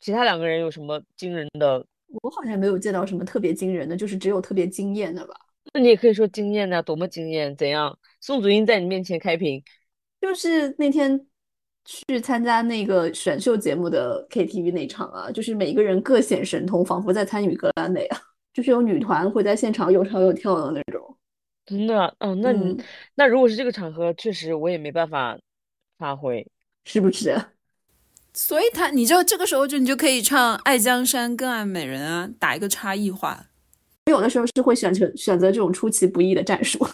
[0.00, 1.86] 其他两个人有什么惊人的？
[2.20, 5.34] 我好像没有见到什么特别惊人的，就是只有特别惊艳的吧。
[5.72, 7.56] 那你也可以说惊艳呐，多么惊艳？
[7.56, 7.96] 怎样？
[8.20, 9.62] 宋祖英在你面前开屏，
[10.20, 11.24] 就是那天
[11.84, 18.18] 去参加那个选秀节目的 KTV 那场啊，就是每个人各显神通，仿佛在参与格莱美啊，
[18.52, 21.16] 就是有女团会在现场又唱又跳的那种。
[21.66, 25.38] 真的，哦，那你、嗯那如果是这个场合，确实我也没办法
[25.98, 26.46] 发挥。
[26.86, 27.34] 是不是？
[28.34, 33.46] 所以他你就这个时候就你就可以唱《爱江山更爱美人》啊，打一个差异化。
[34.04, 36.86] 我有的时候是会选择选择这种出其不意的战术。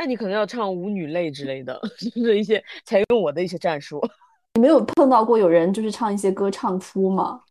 [0.00, 4.00] 那你可能要唱《舞女泪》之类的， 就是一些采用我的一些战术。
[4.56, 7.42] 你没有碰到过有人就是唱一些歌唱哭吗？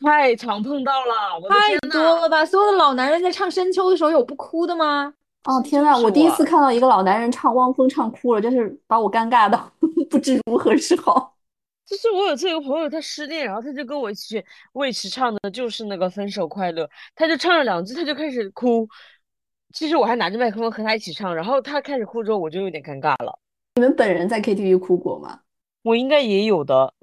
[0.00, 1.78] 太常碰到了，我的太！
[1.88, 2.44] 多了吧？
[2.44, 5.14] 所有的老男人在唱《深秋》的时候有不哭的吗？
[5.44, 9.72] 哦天呐呐，我第一次看到一个老男人唱汪峰唱哭了，真是把我尴尬到
[10.10, 11.36] 不知如何是好。
[11.86, 18.88] 就是我有次有个朋友他失恋，然后他就跟我一起去为其唱的就是那个《分手快乐》，他就唱了两句，他就开始哭。
[19.76, 23.38] 其实我还拿着麦克风和他一起唱，然后他开始哭之后，我就有点尴尬了。
[23.74, 25.42] 你们本人在 KTV 哭过吗？
[25.82, 26.94] 我应该也有的，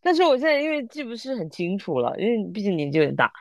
[0.00, 3.32] 但是我现在因为记不是很清楚了，因为毕竟年纪有点大。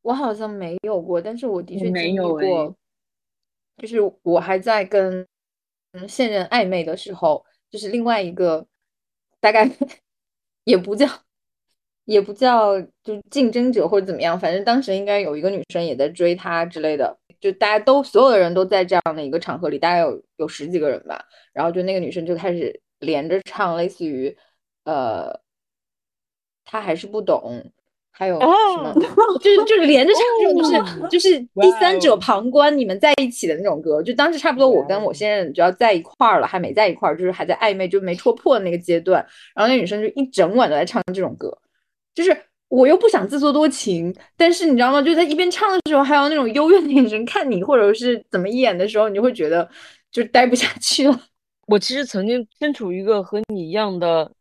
[0.00, 2.74] 我好像没有过，但是我的确经历没有过，
[3.76, 5.28] 就是我还在跟
[5.92, 8.66] 嗯现任暧昧的时候，就是另外一个
[9.38, 9.70] 大概
[10.64, 11.06] 也不叫
[12.06, 24.34] 也不叫就是竞争者或者怎么样，反正当时应该有一个女生也在追他之类的，就大家都所有的人都在这样的一个场合里，大概有有十几个人吧，然后就那个女生就开始连着唱，类似于
[24.84, 25.40] 呃，
[26.64, 27.70] 他还是不懂。
[28.18, 28.88] 还有什么？
[28.88, 34.02] 哦就是就是连着唱这种，就是哦就是第三者旁观你们在一起的那种歌。
[34.02, 39.22] 就当时差不多我跟我现任就要在一块儿了，还没在一块儿，就是还在暧昧，就没戳破的那个阶段。
[39.54, 41.54] 然后那女生就一整晚都在唱这种歌，
[42.16, 42.36] 就是
[42.68, 45.02] 我又不想自作多情，但是你知道吗？
[45.02, 49.68] 就在一边唱的时候，还有那种幽怨的眼神看你，或者是怎么一眼的时候，你就会觉得
[50.10, 51.20] 就待不下去了。
[51.68, 54.32] 我其实曾经身处一个和你一样的，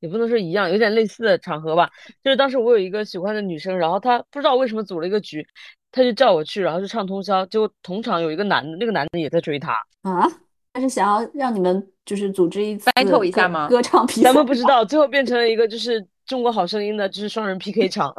[0.00, 1.90] 也不能说一样，有点类似的场合吧。
[2.24, 5.46] 就是当时我有一个喜欢的女生，然后她不知道为什么组了一个局，
[5.92, 7.44] 她就叫我去，然后就唱通宵。
[7.46, 9.72] 结果同场有一个男的，那个男的也在追她。
[10.02, 10.26] 啊？
[10.74, 14.22] 他是想要让你们就是组织一次 battle 一下吗歌唱比赛？
[14.22, 18.14] 咱们不知道，最后变成了一个就是中国好声音的，就是双人 PK 场。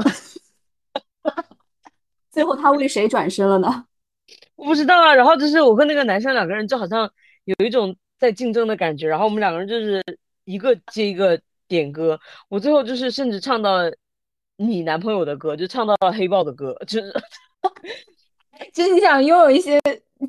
[2.31, 3.85] 最后他为谁转身了呢？
[4.55, 5.13] 我不知道啊。
[5.13, 7.11] 然后就是我跟那个男生两个人就好像
[7.45, 10.03] 有一种在竞争的感觉，然后我们两个人就是
[10.45, 12.19] 一个接一个点歌。
[12.49, 13.95] 我最后就是甚至唱到了
[14.57, 17.13] 你男朋友的歌，就唱到了黑豹的歌，就是
[18.71, 19.79] 就是你想拥有一些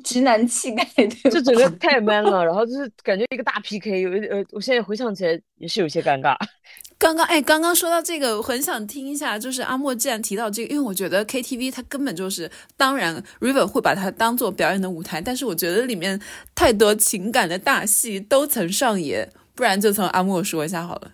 [0.03, 1.29] 直男气概，对吧？
[1.29, 2.43] 就整个太 man 了。
[2.43, 6.35] 然后就是感觉一个大 PK，有一点呃，我现在回想起来也是有些尴尬。
[6.97, 16.19] 刚刚哎，刚刚说到这个，我很想听一下，就是阿莫既然提到这个，因为我觉得 KTV 它根本就是，当然 River 会把它当做表演的舞台，但是我觉得里面
[16.55, 21.11] 太多情感的大戏都曾上演，不然就从阿莫说一下好了。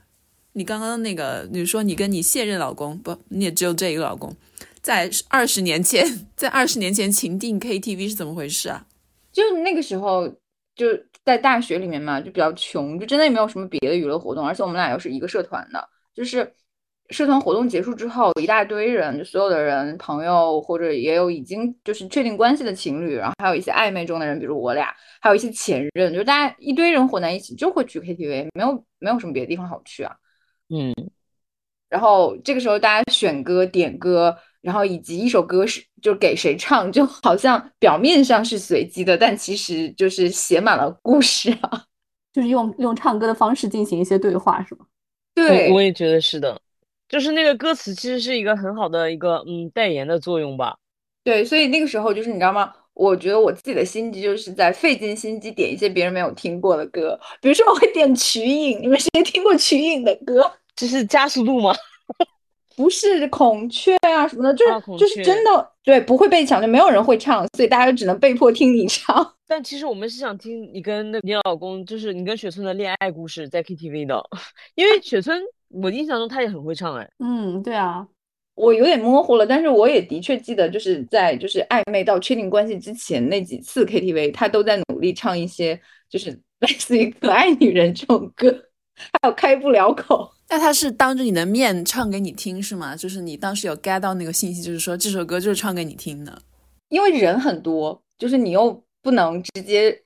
[0.53, 4.35] 你刚刚那个，你说你跟你现任老公不，你也只有这一个老公，
[4.81, 8.85] 在二十年前， 在二十年前情定 KTV 是怎么回事啊？
[9.31, 10.27] 就那个时候
[10.75, 10.87] 就
[11.23, 16.51] 在大学里面嘛，就比较穷，就真的也没有什么别的娱乐活动，而且我们俩又是一个社团的，就是
[17.09, 30.15] 社团活动结束之后，一大堆人，就所有的人，朋友或者也有已经就是确定关系的情侣，然后还有一些暧昧中的人，比如我俩，还有一些前任，就大家一堆人混在一起，就会去 KTV，没有没有什么别的地方好去啊。
[30.69, 30.93] 嗯，
[31.91, 41.83] 然后这个时候大家选歌、点歌，然后以及一首歌是就给谁唱，就好像表面上是随机的，但其实就是写满了故事啊。
[42.31, 44.85] 就是用用唱歌的方式进行一些对话，是吗？
[45.35, 46.57] 对，我我也觉得是的，
[47.09, 50.77] 就是那个歌词其实是一个很好的一个嗯代言的作用吧。
[51.25, 52.73] 对，所以那个时候就是你知道吗？
[52.93, 60.49] 我觉得我自己的心机就是在费尽心机点一些别人没有听过的歌，比如说我会点瞿颖，你们谁听过瞿颖的歌？
[60.75, 61.73] 这是加速度吗？
[62.75, 69.33] 不是孔雀啊什么的，就是、啊就是真的对，不会被抢，就没有人会唱，所以大家就只能被迫听你唱。
[69.45, 74.23] 但其实我们是想听你跟那你老公，就是你跟雪村的恋爱故事，在 KTV 的，
[74.75, 77.07] 因为雪村我印象中他也很会唱哎。
[77.19, 78.07] 嗯，对啊，
[78.55, 85.79] 我有点模糊了，但是我也的确记得，就是在就是暧昧到确定关系之前那几次 KTV，他都在努力唱一些
[86.09, 88.49] 就是类似于可爱女人这种歌，
[88.95, 90.31] 还有开不了口。
[90.51, 92.93] 那他是当着你的面唱给你听是吗？
[92.93, 96.41] 就是你当时有 get 到那个信息，就是说这首歌就是唱给你听的。
[96.89, 99.97] 因为人很多，就是你又不能直接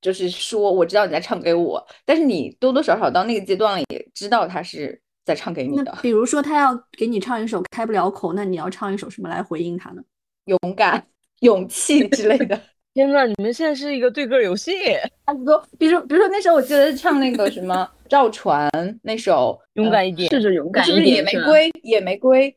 [0.00, 5.98] 就是说我知道你在唱给我，但是你多多少少到那个阶段了，也知道他是在唱给你的。
[6.00, 10.02] 比如说他要给你唱一首开不了口，那你要唱一首什么来回应他呢？
[10.46, 11.06] 勇敢、
[11.40, 12.58] 勇气之类的。
[12.94, 14.72] 天呐，你们现在是一个对歌游戏，
[15.26, 18.68] 差不多，比如说，比如说那时候我记得唱那个什么赵传
[19.02, 21.80] 那首勇敢一点试着勇敢是不是野一点，是吧玫瑰？
[21.82, 22.56] 野玫瑰，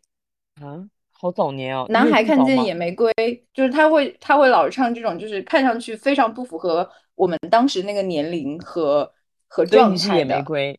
[0.60, 0.84] 啊！
[1.12, 3.14] 好早年哦，男孩看见野玫瑰，
[3.54, 9.10] 就是他会他会老是唱这种，就是看上去非常不符合我们当时那个年龄和
[9.48, 10.42] 和状态你是野玫。
[10.42, 10.78] 瑰，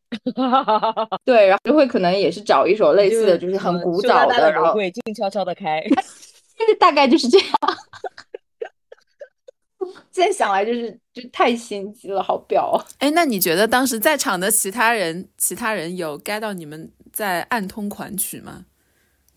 [1.25, 5.81] 对，然后就会可能也是找一首类似的，就就是很古早的，然后玫瑰静悄悄的开。
[6.57, 7.49] 就是大概就是这样。
[10.11, 12.85] 现在想来就是就太心机了，好婊啊！
[12.99, 18.65] 哎，那你觉得当时在场的其他人，其他人有 get 到你们在暗通款曲吗？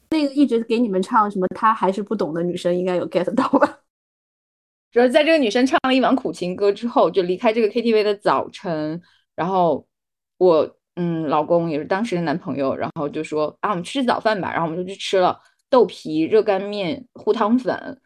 [0.10, 3.80] 那个一直给你们唱什么他还是不懂的女生应该有 get 到吧？
[4.90, 9.02] 主要在这个女生唱了一晚苦情歌之后，就离开这个 KTV 的早晨，
[9.36, 9.86] 然后
[10.38, 15.38] 我嗯老公也是当时的男朋友，然后就说啊我们吃早饭吧，然后我们就去吃了
[15.70, 18.02] 豆皮、热干面、糊汤粉，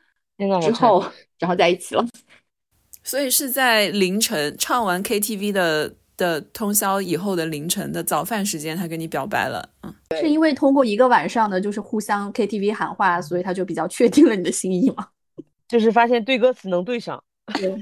[0.47, 1.03] 天呐，之后
[1.37, 2.05] 然后在一起了。
[3.03, 9.69] 所以是在凌晨唱完 KTV 的的通宵以后的凌晨的早饭时间，他跟你表白了。
[9.83, 15.07] 嗯，是因为通过一个晚上的就是互相 KTV 喊话，所以他就比较确定了你的心意嘛？
[15.67, 17.23] 就是发现对歌词能对上。
[17.53, 17.75] 对，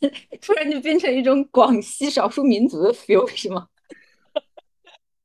[0.40, 3.66] 突然就变成一种广西少数民族的 feel 是吗？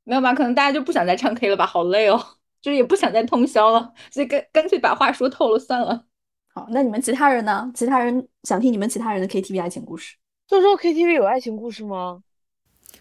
[0.04, 0.34] 没有吧？
[0.34, 2.22] 可能大家就不想再唱 K 了吧，好累哦，
[2.66, 6.04] 就是也不想再通宵了，所以干干脆把话说透了算了。
[6.52, 7.72] 好，那你们其他人呢？
[7.76, 10.16] 其他人想听你们其他人的 KTV 爱情故事。
[10.48, 12.24] 就说 KTV 有爱情故事吗？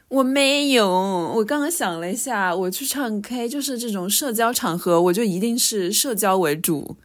[0.08, 6.98] 我没有，我刚刚想了一下，我去唱 K 就是这种社交场合，我就一定是社交为主，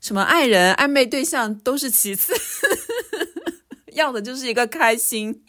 [0.00, 2.32] 什么爱人、暧昧对象都是其次，
[3.94, 5.42] 要的就是一个开心，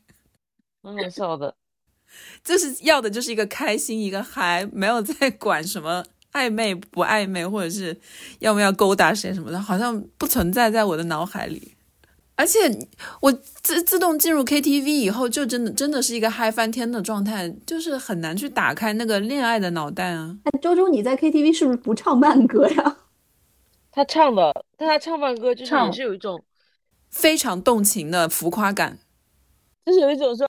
[0.82, 1.54] 很好笑的。
[2.44, 7.98] 就是要的就是一个开心，一个嗨，没有在管什么暧昧不暧昧，或者是
[8.40, 11.76] 要不要勾搭谁什么的，好像不存在在我的脑海里。
[12.36, 12.58] 而且
[13.20, 20.38] 我自自动进入 KTV 以后，就真的真的是一个嗨翻天的状态，就是很难去打开那个恋爱的脑袋啊。
[20.46, 22.98] 哎，周周，你在 KTV 是不是不唱慢歌呀？
[23.92, 26.42] 他唱的，但他唱慢歌就是也是有一种，
[27.10, 29.00] 非常动情的浮夸感，
[29.86, 30.48] 就是有一种说，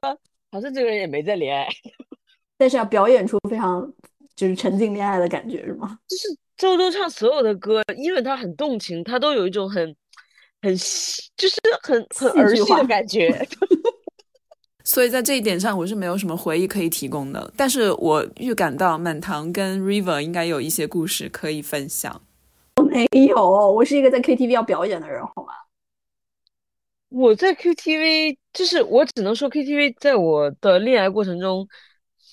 [0.52, 1.66] 好像这个人也没在恋爱，
[2.56, 3.92] 但是要表演出非常
[4.40, 5.98] 就是沉浸恋爱的感觉，是吗？
[6.08, 9.94] 就是周周唱所有的歌，因为他很动情，他都有一种很
[10.62, 10.74] 很
[11.36, 13.46] 就是很很儿戏的感觉。
[14.82, 17.52] 所以在这一点上我是没有什么回忆可以提供的。
[17.54, 22.22] 但是我预感到满堂跟 River 应该有一些故事可以分享。
[22.76, 23.36] 我没有，
[23.70, 25.52] 我是一个在 KTV 要表演的人，好吗？
[27.10, 31.68] 我在 KTV，就是我只能说 KTV 在我的恋爱过程中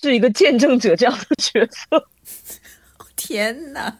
[0.00, 2.08] 是一个见证者这样的角色。
[3.16, 3.92] 天呐！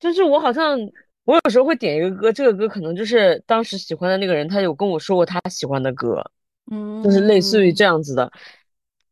[0.00, 0.78] 就是我好像
[1.24, 6.22] 我有时候会点一个歌，这个歌可能就是当时喜欢的那个人，他有跟我说过他喜欢的歌，
[6.70, 8.30] 嗯，就是类似于这样子的。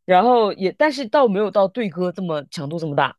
[0.04, 3.16] 然后也但是倒没有到对歌这么强度这么大。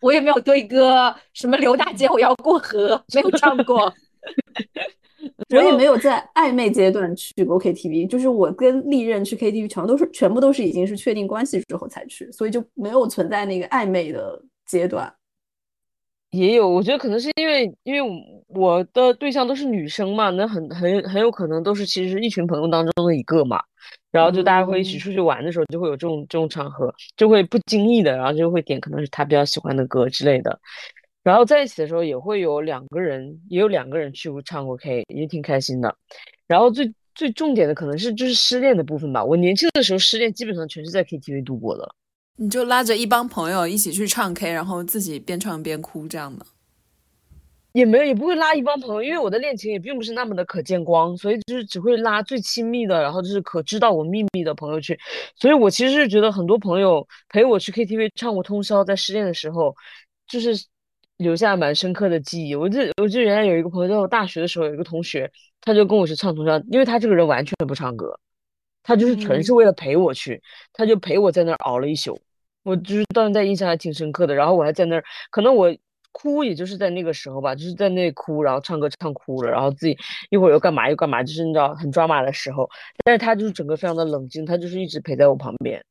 [0.00, 3.94] 我也没有对歌，什么刘大 姐我要过河，没有唱过。
[5.50, 15.12] 我也没有在暧昧阶段去过 KTV，就是我跟历任去 KTV 全都是全部都是已经是确定关系之后才去，所以就没有存在那个暧昧的阶段。
[16.30, 18.00] 也有，我觉得可能是因为因为
[18.48, 23.62] 我的对象都是女生嘛，那很很很有可能都是其实是一群朋友当中的一个嘛，
[24.10, 30.58] 然后就大家会一起出去玩的时候，就会有这种这种场合，就会不经意的，然后就会点可能是他比较喜欢的歌之类的，
[31.24, 35.96] 然后在一起的时候也会有两个人，也有两个人去唱过 K，也挺开心的。
[36.46, 41.94] 然后最最重点的可能是就是失恋的部分吧，我年轻的时候失恋基本上全是在 KTV 度过的。
[42.36, 46.44] 你就拉着一帮朋友一起去唱 K，然后自己边唱边哭这样的，
[47.72, 54.98] 也没有，也不会拉一帮朋友，因为我的恋情也并不是那么的可见光，所以就是只会拉最亲密的，然后就是可知道我秘密的朋友去。
[55.36, 59.74] 所以我其实是觉得很多朋友陪我去 KTV 唱过通宵，在失恋的时候，
[60.26, 60.50] 就是
[61.16, 62.54] 留下蛮深刻的记忆。
[62.54, 68.18] 我记我记得原来有一个朋友，在我大学的时候有一个同学，他就跟我去唱通宵，因为他这个人完全不唱歌。
[68.82, 70.42] 他就是纯是为了陪我去，
[70.72, 72.20] 他就陪我在那儿熬了一宿，
[72.64, 74.34] 我就是到现在印象还挺深刻的。
[74.34, 75.74] 然后我还在那儿，可能我
[76.12, 79.96] 哭也就是在那个时候吧，就是在那哭，然后唱歌唱哭了，然后自己
[80.28, 82.68] 一会儿又干嘛又干嘛，就是你知道很抓马的时候。
[83.02, 85.82] 但是他就是整个非常的冷静，他就是一直陪在我旁边。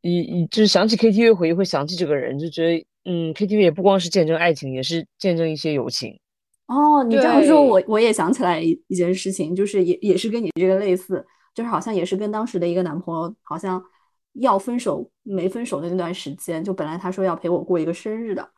[0.00, 6.20] 一一就是想起 KTV 回忆，会想起这个人，就觉得嗯，KTV 也不光是见证爱情，也是见证一些友情。
[6.66, 11.26] 哦，你这样说，我我也想起来一一件事情，就是也也是跟你这个类似。
[11.54, 13.82] 就是好像也是跟当时的一个男朋友，好像
[14.34, 18.48] 要分手没分手的那段时间，就本来他说要陪我过一个生日的，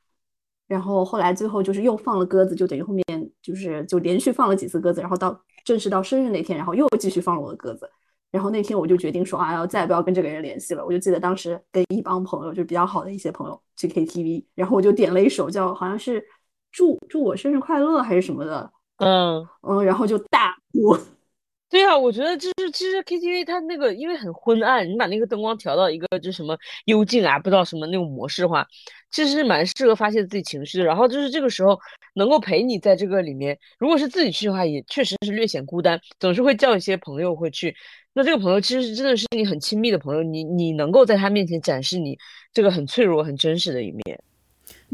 [0.66, 3.04] 然后后来最后就是又放了鸽子，就等于后面
[3.40, 7.88] 就是就连续放了几次鸽子，然后到正式到生日那天，然后又继续放了我的鸽子，
[8.30, 10.84] 然后那天我就决定说啊，要再也不要跟这个人联系了。
[10.84, 16.24] 我就记得当时跟一帮朋友，就比较好的一些朋友去 KTV，然后我就点了一首叫好像是
[16.70, 20.96] 祝祝我生日快乐还是什么的，嗯嗯，然后就大哭。
[21.70, 28.66] 对啊，我觉得就是其实 KTV 它那个因为很昏暗，你把那个灯光调到一个就什么幽静啊，不知道什么那种模式的话，
[29.12, 30.84] 其实是蛮适合发泄自己情绪的。
[30.84, 31.78] 然后就是这个时候
[32.14, 37.72] 能够陪你在这个里面，如果是自己去的话，也确实是略显孤单，总是会叫一些朋友会去。
[38.12, 42.18] 那这个朋友其实是真的是你很亲密的朋友，你你能够在他面前展示你
[42.52, 44.22] 这个很脆弱、很真实的一面。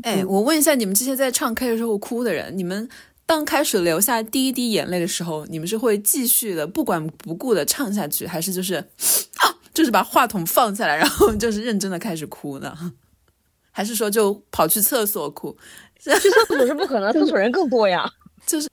[0.03, 2.89] 哎，我问一下，你们这些在唱 K 的时候哭的人，你们？
[3.29, 12.95] 当开始流下第一滴眼泪的时候，你们是会继续的不管不顾的唱下去，还是就是啊， 就是把话筒放下来，然后就是认真的开始哭呢？
[13.73, 15.57] 还是说就跑去厕所哭？
[15.99, 18.09] 去厕所是不可能，厕所人更多呀。
[18.47, 18.69] 就是，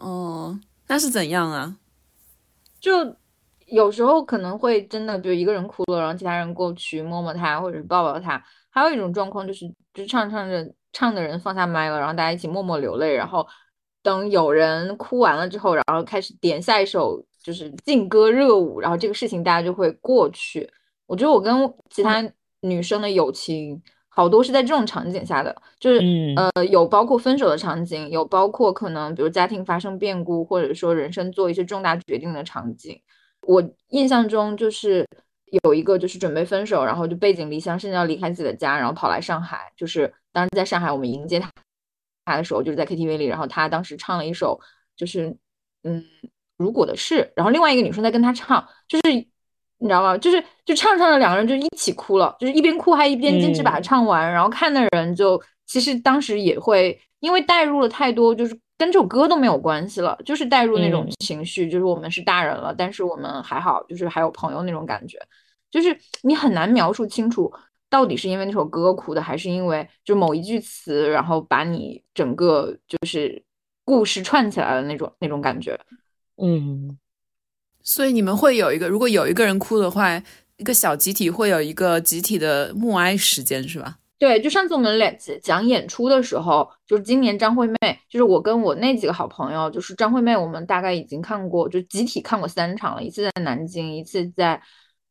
[0.00, 0.58] 哦，
[0.88, 1.76] 那是怎样啊？
[2.80, 3.14] 就
[3.70, 8.42] 有时候可能会真的，比如一个人哭了，然后其他人过去摸摸他，或者抱抱他。
[8.70, 10.72] 还有一种状况就是，就唱唱着。
[10.92, 13.46] 唱的人放下麦了，然后大家一起默默流泪，然后
[14.02, 20.68] 等有人哭完了之后，然后开始点下一首就是劲歌热舞，然后这个事情大家就会过去。
[21.06, 22.20] 我觉得我跟其他
[22.62, 26.00] 女生的友情好多是在这种场景下的，就是
[26.34, 33.00] 呃有包括分手的场景，有包括可能比如家庭发生变故，或者说人生做一些重大决定的场景。
[33.50, 35.04] 我印象中就是
[35.64, 40.12] 有一个就是准备分手，然后就背井离乡，甚至要离开自己的家，然后跑来上海，就是。
[40.32, 41.50] 当时在上海，我们迎接他
[42.24, 44.60] 他的时候，就是在 KTV 里，然后他当时唱了一首，
[44.96, 45.36] 就是
[45.82, 46.04] 嗯，
[46.56, 50.16] 如果的事，然后另外一个女生在跟他唱，就是你知道吗？
[50.16, 65.18] 就是就唱唱的两个人就一起哭了，就是一边哭还一边坚持把它唱完，然后看的人就其实当时也会因为带入了太多，就是跟这首歌都没有关系了，就是带入那种情绪，就是我们是大人了，但是我们还好，就是还有朋友那种感觉，
[65.70, 67.52] 就是你很难描述清楚。
[67.90, 73.44] 到底是因为那首歌哭的，还是因为就某一句词，然后把你整个就是
[73.84, 75.78] 故事串起来的那种那种感觉？
[76.42, 76.96] 嗯，
[77.82, 80.22] 所以你们会有一个，如果有一个人哭的话，
[80.56, 83.98] 一个小集体会有一个集体的默哀时间，是吧？
[84.20, 85.10] 对，就上次我们俩
[85.42, 87.76] 讲演出的时候，就是今年张惠妹，
[88.08, 94.62] 就是我跟我那几个好朋友，就是张惠妹，我们大概已经看过，就集体看过三场了，一次在南京，一次在。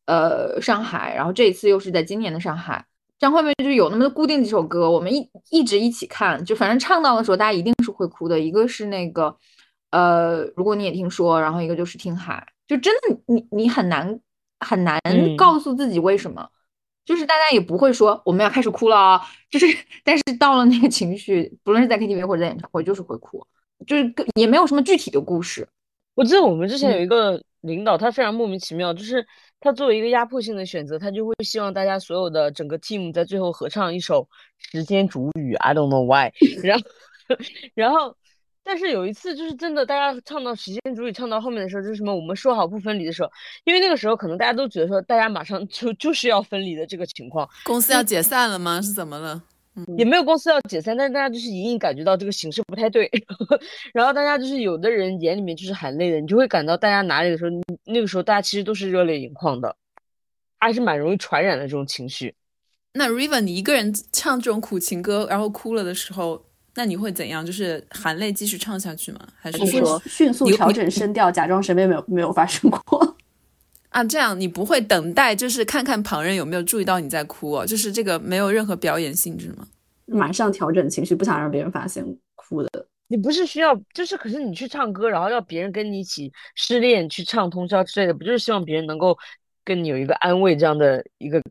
[0.06, 2.84] 呃，上海，然后这一次又是在今年的上海，
[3.20, 8.40] 张惠妹就有那么固定几首歌，我们一一直一起看，就反正唱到的时候，大家一定是会哭的。
[8.40, 9.36] 一个是那个，
[9.92, 14.18] 呃，如果你也听说，然后一个就是听海，就真的你你很难
[14.58, 14.98] 很难
[15.36, 16.48] 告诉自己为什么，
[17.04, 19.20] 就是大家也不会说我们要开始哭了啊，
[19.50, 19.66] 就是
[20.04, 23.46] 但是到了那个情绪，不论是在 KTV 或者在演唱会，就是会哭，
[23.86, 25.68] 就是也没有什么具体的故事。
[26.14, 29.26] 我记得我们之前有一个领导，他非常莫名其妙，就是。
[29.62, 34.22] 他作为一个压迫性的选择，他就会希望大家所有的整个 team 在最后合唱一首
[34.56, 36.32] 《时间煮雨》，I don't know why，
[36.64, 36.84] 然后
[37.74, 38.16] 然后。
[38.62, 43.30] 但是有一次，就是真的，大家唱到《时间煮雨》唱到后面的时候，就是什么我们说好不分离的时候，
[43.64, 48.80] 因为那个时候可能大家都觉得说，大家马上就就是要分离的这个情况，公司要解散了吗？
[48.80, 49.42] 是怎么了？
[49.96, 53.10] 也没有公司要解散，但是大家就是隐隐感觉到这个形势不太对，
[53.94, 57.50] 然后大家就是有的人眼里面就是含泪的，你就会感到大家哪里的时候，
[57.86, 59.74] 那个时候大家其实都是热泪盈眶的，
[60.58, 62.34] 还是蛮容易传染的这种情绪。
[62.92, 66.44] 那 Riven，你一个人唱这种苦情歌，然后哭了的时候。
[66.74, 67.44] 那你会怎样？
[67.44, 69.20] 就是含泪继续唱下去吗？
[69.38, 73.16] 还是说迅速调整声调，假装什么也没有没有发生过？
[73.90, 79.66] 啊，这样你不会等待，就是看看旁人有没有注意到你在哭哦，就是这个没有任何表演性质吗？
[80.06, 82.04] 马上调整情绪，不想让别人发现
[82.36, 82.86] 哭的。
[83.08, 89.18] 你不是需要，就是可是你去唱歌，然后要别人跟你一起失恋去唱通宵之类的，不就是希望别人能够
[89.64, 91.42] 跟你有一个安慰这样的一个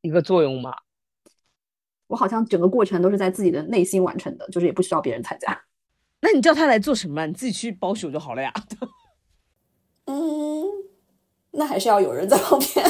[0.00, 0.74] 一个作用吗？
[2.12, 5.58] 我好像整个过程都是在自己的内心完成的，就是也不需要别人参加。
[6.20, 7.26] 那你叫他来做什么？
[7.26, 8.52] 你自己去包宿就好了呀。
[10.04, 10.22] 嗯，
[11.52, 12.84] 那还是要有人在旁边。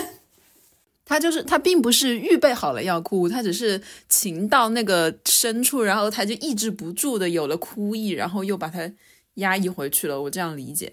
[1.06, 8.90] 他就是他，并不是预备好了要哭，他只是情到那个深处，然后他就抑制不住的有了哭意，然后又把它
[9.34, 10.20] 压抑回去了。
[10.22, 10.92] 我这样理解。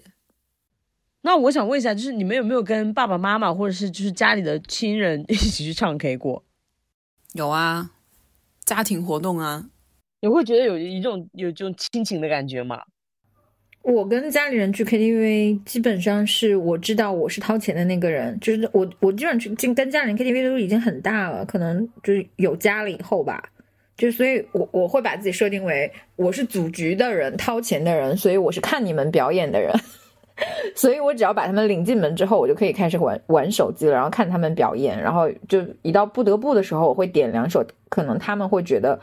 [1.22, 6.44] 那我想问一下，就是你们有没有跟爸爸妈妈或者是就是家里的亲人一起去唱 K 过？
[7.32, 7.90] 有啊。
[8.70, 9.66] 家庭活动啊，
[10.20, 12.80] 你会觉得有一种有这种亲情的感觉吗？
[13.82, 23.42] 我跟家里人去 KTV，基本上是我知道我是掏钱的那个人，就是我我基本上去跟家里人 KTV 都已经很大了，可能就是有家了以后吧，
[23.96, 29.74] 就所以我我会把自己设定为我是组局的人，掏钱的人，所以我是看你们表演的人。
[30.74, 35.00] 所以，我只要把他们领进门之后，我就可以开始玩玩手机了，然后看他们表演。
[35.00, 38.98] 然后就一到不得不的时候，我会点两首可能他们会觉得，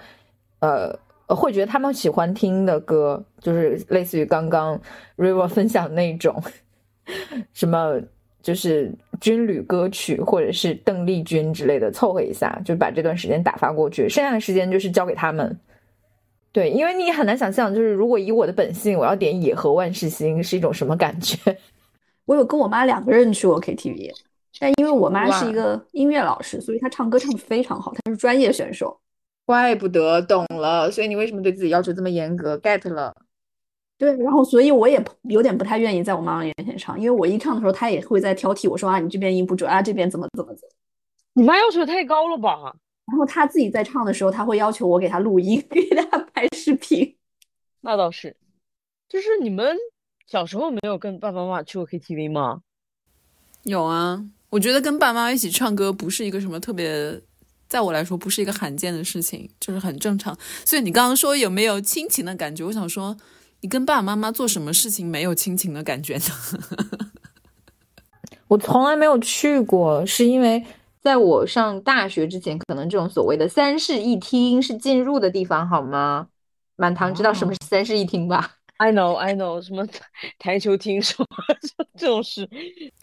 [0.60, 4.80] 呃，会觉得他们喜欢听的歌，就是类似于刚刚
[5.18, 6.42] River 分享那种，
[7.54, 8.00] 什么
[8.42, 14.10] 就是军旅歌曲，或者是邓丽君之类的，凑合一下，就把这段时间打发过去。
[14.10, 15.58] 剩下的时间就是交给他们。
[16.52, 21.38] 对，因为你很难想象，就是如果以我的本性，我要点《野河万事兴》是一种什么感觉？
[22.26, 24.12] 我有跟我妈两个人去过 KTV，
[24.60, 29.00] 但因为我妈是一个音乐老师，所以她唱歌唱的非常好，她是专业选手。
[29.46, 30.92] 怪不得，懂了。
[30.92, 33.14] 所以你为什么对自己要求这么严格？get 了。
[33.98, 40.70] 对，然后所以我也有点不太愿意在我妈妈面前唱，因为我一唱的时候，她也会在挑剔我说啊，你这边音不准啊，这边怎么怎么怎么。
[41.34, 42.76] 你妈要求太高了吧？
[43.08, 47.16] 然后他自己在唱的时候，他会要求我给他录音， 给他拍视频。
[47.82, 48.36] 那倒是，
[49.08, 49.78] 就是你们
[50.28, 52.62] 小时候没有跟爸爸妈妈去过 KTV 吗？
[53.64, 57.22] 有啊，我觉得跟爸妈一起唱歌不是一个什么特别，
[57.70, 60.38] 在我来说不是一个罕见的事情，就是很正常。
[60.66, 62.66] 所以你刚刚说有没有亲情的感觉？
[62.66, 63.16] 我想说，
[63.62, 67.10] 你跟爸爸妈妈做什么事情没有亲情的感觉呢？
[68.50, 70.66] 我从来没有去过，是因为。
[71.08, 76.28] 在我上大学之前，可能这种所谓的三室一厅是进入的地方，好吗？
[76.76, 79.88] 满堂知道什么是三室一厅吧？I know, I know，什么
[80.38, 81.26] 台球厅什么
[81.98, 82.50] 这种事，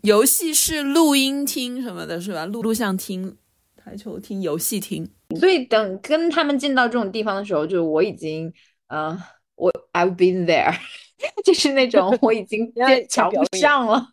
[0.03, 2.45] 游戏室、录音厅什么的，是吧？
[2.45, 3.39] 录录像厅、
[3.75, 5.09] 台球厅、游戏厅。
[5.41, 8.53] 所以等跟他们进到这种地方的时候，就我已经，
[8.89, 9.19] 呃，
[9.55, 10.77] 我 I've been there，
[11.43, 12.71] 就是那种我已经
[13.09, 14.11] 瞧不上了。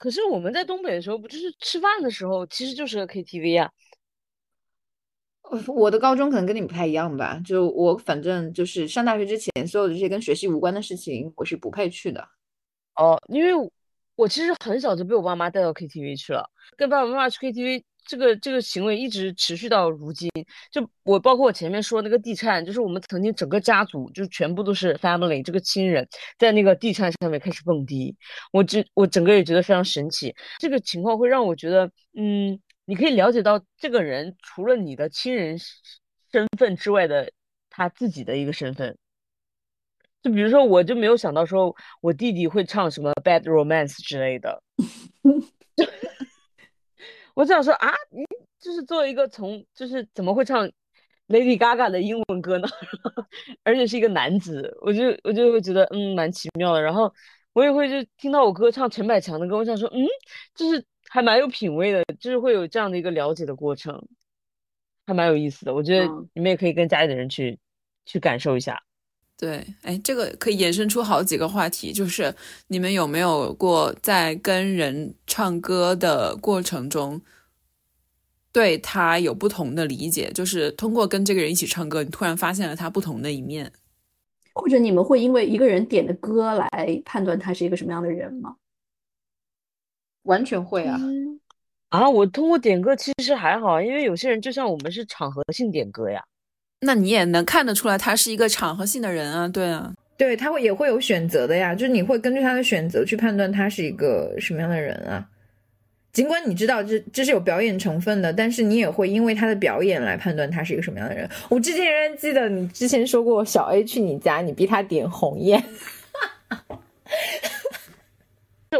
[0.00, 3.70] 可是我们在东北的时候，不就是吃饭的时候，其实就是个 KTV 啊。
[5.66, 12.26] 我的高中可能跟你们不太一样吧，就我反正就是上大学之前，所有的这些跟学习无关的事情，我是不配去的。
[12.96, 13.70] 哦，因为
[14.16, 16.48] 我其实很小就被我爸妈带到 KTV 去了，
[16.78, 17.84] 跟爸爸妈妈去 KTV。
[18.10, 20.28] 这个这个行为一直持续到如今，
[20.72, 26.04] 就我包括我前面说那个地颤，就是我们曾经整个家族就全部都是 family，这个亲人
[26.36, 28.12] 在那个地颤上面开始蹦迪，
[28.50, 30.34] 我整我整个也觉得非常神奇。
[30.58, 31.88] 这个情况会让我觉得，
[32.18, 35.56] 嗯，你可以了解到这个人除了你的亲人
[36.32, 37.30] 身份之外的
[37.68, 38.98] 他自己的一个身份。
[40.20, 44.60] 就比如说，我就没有想到说我弟弟会唱什么 Bad Romance 之类的。
[47.40, 48.22] 我这样说啊，你
[48.60, 50.70] 就是作为一个从就是怎么会唱
[51.28, 52.68] Lady Gaga 的英文歌呢？
[53.64, 56.82] 而且是一个男子，我就我就会觉得嗯蛮奇妙的。
[56.82, 57.10] 然后
[57.54, 60.04] 我也会就听到我哥唱陈百强的歌，我想说嗯，
[60.54, 64.06] 就是还蛮有品味的，就是会有这样的一个了解的过程，
[65.06, 65.74] 还蛮有意思的。
[65.74, 67.58] 我觉得你们也可以跟家里的人去
[68.04, 68.82] 去感受一下。
[69.40, 72.34] 对，哎，这个可以延伸出好几个话题，就是
[72.66, 77.18] 你们有没有过在跟人唱歌的过程中，
[78.52, 80.30] 对他有不同的理解？
[80.34, 83.72] 就是通过跟这个人一起唱歌，你突然发现了他不同的一面。
[84.52, 88.56] 或者你们会因为一个人点的歌来判断他是一个什么样的人吗？
[90.24, 90.98] 完全会啊。
[91.00, 91.40] 嗯
[91.88, 96.22] 啊，我通过点歌其实还好，因为有些人就像我们是场合性点歌呀。
[96.80, 99.92] 那你也能看得出来，他是一个场合性的人啊，对啊。
[100.16, 105.26] 对，他会也会有选择的呀，就是你会根据他的选择去判断他是一个什么样的人啊。
[106.12, 111.28] 尽管你知道这这是有表演成分的，但是你也会因为他的表演来判断他是一个什么样的人。
[111.48, 115.62] 我之前仍然记得你之前说过，小 A 去你家，你逼他点鸿雁。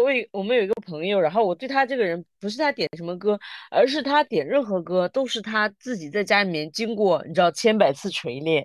[0.01, 3.39] 是我有我们有一个朋友，然后我对他这个人不是他点什么歌，
[3.71, 8.65] 而是他点任何歌都是他自己在家里面经过你知道千百次锤炼，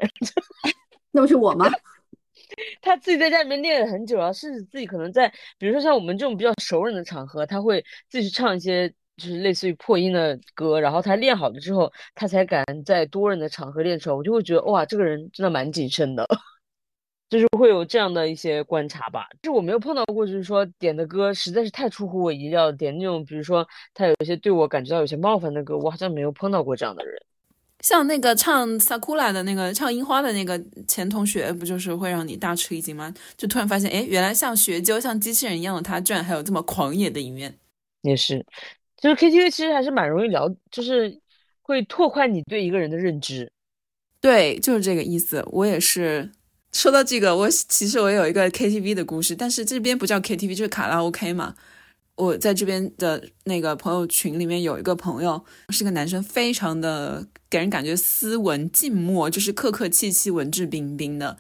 [1.12, 1.70] 那不是我吗？
[2.82, 14.16] 他自己在家里面练了很久啊，甚至自己可能在比如说像我们这种比较熟人的场合，他会自己去唱一些就是类似于破音的歌，然后他练好了之后，他才敢在多人的场合练出来。
[14.16, 16.26] 我就会觉得哇，这个人真的蛮谨慎的。
[17.28, 27.16] 就是会有这样的一些观察吧，就是我没有碰到过，就是说点的歌实在是太出乎我意料，点那种比如说他有一些对我感觉到有些冒犯的歌，我好像没有碰到过这样的人。
[27.82, 33.14] 像那个唱《Sakura》的那个唱樱花的那个前同学，不就是会让你大吃一惊吗？
[33.36, 37.58] 就突然发现，哎，原来像学究、像机器人一样的他，居然还有这么狂野的一面。
[38.02, 38.44] 也是，
[38.98, 41.20] 就是 KTV 其实还是蛮容易聊，就是
[41.62, 43.52] 会拓宽你对一个人的认知。
[44.22, 45.44] 对，就是这个意思。
[45.52, 46.32] 我也是。
[46.76, 51.56] 说到这个，我其实我有一个 KTV 的故事，但是这边不叫 KTV，就是卡拉 OK 嘛。
[52.16, 61.38] 我在这边的那个朋友群里面有一个朋友，是个男生，非常的给人感觉斯文静默，就是客客气气、文质彬彬的。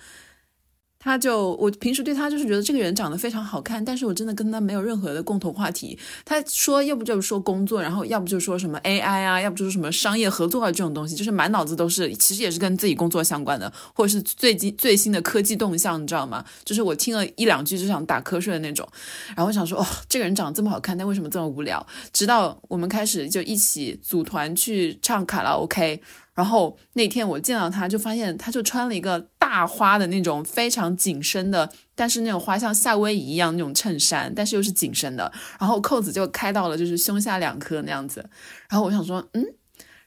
[1.05, 5.95] 他就我平时对他就是觉得这个人长得非常好看，但是我真的跟他没有任何的共同话题。
[6.25, 16.43] 他说要不就是说工作，然后要不就说什么 AI 啊，要不就是什么商业合作啊这种东西，就是满脑子都是，其实也是跟自己工作相关的，或者是最近最新的科技动向，你知道吗？
[16.63, 18.87] 就是我听了一两句就想打瞌睡的那种。
[19.27, 21.85] 然后我想说，哦，这个人长得这么好看，但为什么这么无聊？
[22.11, 26.01] 直到我们开始就一起组团去唱卡拉 OK。
[26.35, 38.29] 然后那天我见到他，就发现他就穿了一个大花的那种非常紧身的，但是那种花像夏威夷一样那种衬衫，但是又是紧身的，然后扣子就开到了就是胸下两颗那样子。
[38.69, 39.45] 然后我想说，嗯，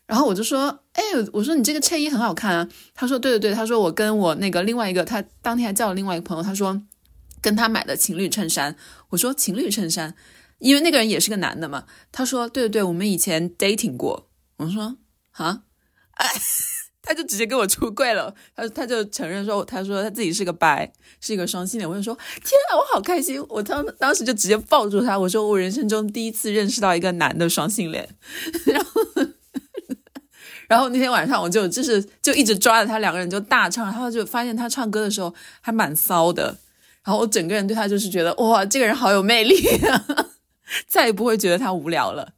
[0.06, 1.02] 然后我就说，哎，
[1.32, 2.68] 我说你这个衬衣很好看啊。
[2.94, 6.82] 他说，对对对，他说我跟我那个另外一个，他当天还叫了另外一个朋友，他说
[7.40, 8.76] 跟他买的情侣衬衫。
[9.08, 10.14] 我说情侣衬衫，
[10.58, 11.84] 因为那个人也是个男的嘛。
[12.12, 14.28] 他说，对对对，我们以前 dating 过。
[14.58, 14.98] 我说，
[15.32, 15.62] 啊。
[16.18, 16.26] 哎，
[17.02, 21.88] 他就直接跟我出柜了，他他就承认说，他说他自己是个白，是一个双性恋。
[21.88, 23.42] 我就说，天啊，我好开心！
[23.48, 28.08] 我当当时就直接抱住他，我说我人生中第一次认识到一个男的双性恋。
[28.66, 29.00] 然后，
[30.68, 36.58] 然后那天晚上我就就是就一直抓着他，两个人就大唱，然后就发现他唱歌的时候还蛮骚的。
[37.04, 39.56] 然后我整个人对他就是觉得，哇，这个人好有魅力
[39.86, 40.28] 啊，
[40.86, 42.34] 再也不会觉得他无聊了。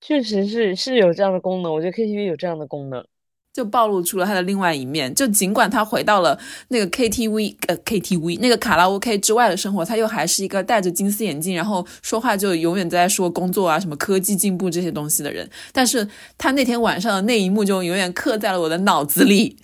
[0.00, 3.06] 确实是是有这样的功能，我觉得 KTV 有这样的功能，
[3.52, 5.14] 就暴露出了他的另外一面。
[5.14, 6.38] 就尽管他回到了
[6.68, 15.48] 那个 KTV 呃 KTV 那个卡拉 OK 之外的生活，他又还是一个戴着金丝眼镜，然后说话就永远在说工作啊、什么科技进步这些东西的人。
[15.72, 19.56] 但是他那天晚上的那一幕就永远刻在了我的脑子里，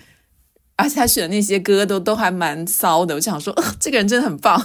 [0.77, 3.15] 而且他选的那些歌都都还蛮骚的。
[3.15, 4.61] 我就想说，这个人真的很棒。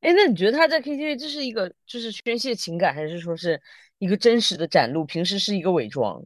[0.00, 3.60] 哎，那你觉得他在 KTV 这是一个就是宣泄情感，还是说是？
[4.00, 6.20] 一个真实的展露，平时是一个伪装。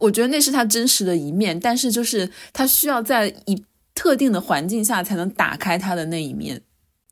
[0.00, 6.60] 我觉得那是他真实的一面，但是就是他需要在一特定的环境下才能打开他的那一面。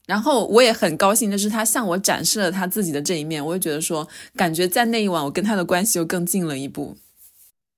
[0.06, 3.44] 然后我也很高兴就是，他向我展示了他自己的这一面。
[3.44, 6.96] 我也觉得说，感觉在那一晚，我跟他的关系又更近了一步。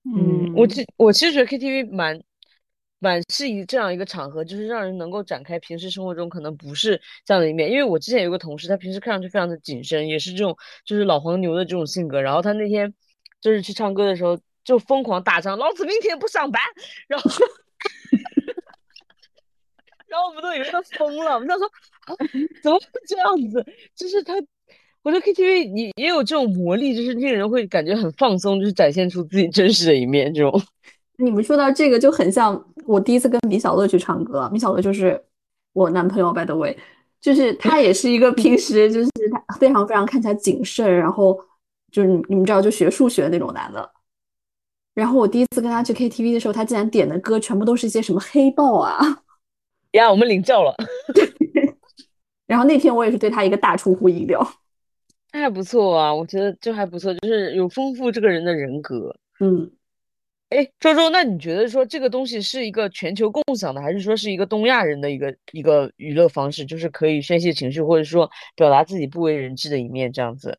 [0.05, 2.19] 嗯，我其我其实觉得 KTV 蛮。
[3.03, 7.71] 蛮适宜这样一个场合，就是让人能够展开平时生活中可能不是这样的一面。
[7.71, 10.55] 因为我之前有个同事，他平时看上去非常的谨慎，也是这种
[10.85, 12.21] 就是老黄牛的这种性格。
[12.21, 12.93] 然后他那天
[13.41, 16.61] 就是去唱歌的时候，就疯狂大唱：“老子明天不上班。”
[17.09, 17.31] 然后，
[20.07, 21.35] 然后我们都以为他疯了。
[21.35, 21.67] 我们他说
[22.07, 22.15] ：“啊，
[22.63, 24.35] 怎么会这样子？”就是他，
[25.03, 30.61] 我觉得 KTV 也也有这种魔力，就是令人会感觉很放松，就是展现出自己真实的一面这种。
[31.17, 35.23] 你们说到这个就很像我第一次跟米小乐去唱歌，米小乐就是
[35.73, 36.77] 我男朋友，by the way，
[37.21, 39.11] 就是他也是一个平时就是
[39.49, 41.39] 他非常非常看起来谨慎，然后
[41.93, 43.91] 就是你们知道就学数学那种男的。
[44.95, 48.99] 然后我第一次跟他去 KTV 的时候，他竟然点的歌全部都是一些什么黑豹啊，
[49.93, 50.75] 呀，我们领教了，
[52.47, 54.47] 然后那天我也是对他一个大出乎意料。
[55.33, 59.15] 那还不错啊，我觉得这还不错，就是有丰富这个人的人格。
[59.39, 59.71] 嗯，
[60.49, 70.59] 哎，周周，那你觉得说这个东西是一个全球共享的，还是说是一个东亚人的一个一个娱乐方式，就是可以宣泄情绪，或者说表达自己不为人知的一面这样子？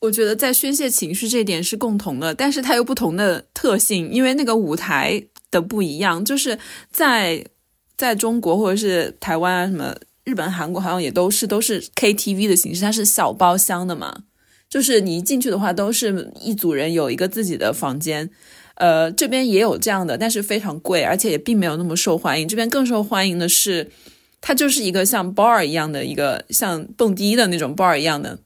[0.00, 6.58] 我觉得在宣泄情绪这点是共同的，但是它有不同的特性，因为那个舞台的不一样，就是
[6.90, 7.44] 在
[7.96, 9.94] 在中国或者是台湾啊什么。
[10.24, 14.24] 日本、韩国好像也都是都是 KTV 的形式，它是小包厢的嘛，
[14.68, 18.28] 就是你一进去的话，都是一组人有一个自己的房间。
[18.74, 22.46] 呃，这边也有这样的，但是非常贵，而且也并没有那么受欢迎。
[22.46, 23.90] 这边更受欢迎的是，
[24.42, 28.38] 它就是一个像 bar 一样的一个像蹦迪的那种 bar 一样的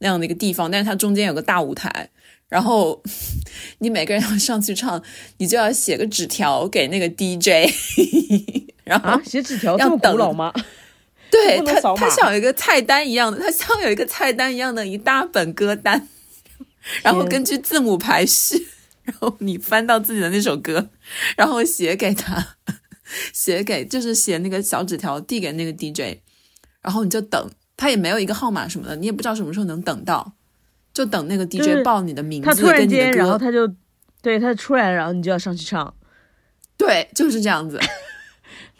[0.00, 2.10] 那样的一个地方，但是它中间有个大舞台，
[2.48, 3.02] 然后
[3.78, 5.02] 你每个人要上去唱，
[5.38, 7.72] 你就要写个纸条给那个 DJ，
[8.84, 10.52] 然后啊，写纸条这么古老吗？
[11.30, 16.08] 对他，他像有一个菜单一样的，他像有一个菜单一样的一大本歌单，
[17.02, 18.66] 然后根据字母排序，
[19.04, 20.88] 然后你翻到自己的那首歌，
[21.36, 22.56] 然后写给他，
[23.32, 26.18] 写给就是写那个小纸条递给那个 DJ，
[26.82, 27.48] 然后你就等，
[27.80, 30.34] 他也没有一个号码什么的，你也不知道什么时候能等到，
[30.92, 33.66] 就等那个 DJ 报你的名字，他突然间，然后他就
[34.20, 35.94] 对他出来，然后你就要上去唱，
[36.76, 37.80] 对，就是这样子。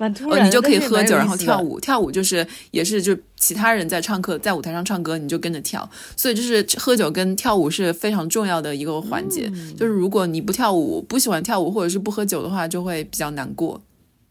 [0.01, 1.78] 哦，你就可以喝酒，然后跳舞。
[1.78, 5.86] 跳舞就是也是就其他人在唱歌，在舞台上唱歌，你就跟着跳。
[6.16, 9.53] 所以就是喝酒跟跳舞是非常重要的一个环节。
[9.76, 13.78] 就是如果你不跳舞、不喜欢跳舞或者是不喝酒的话，就会比较难过。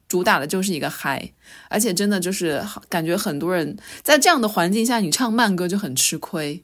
[0.09, 1.31] 主打的就是一个嗨，
[1.69, 6.61] 而且真的就是感觉很多人在这样的环境下，你唱慢歌就很吃亏。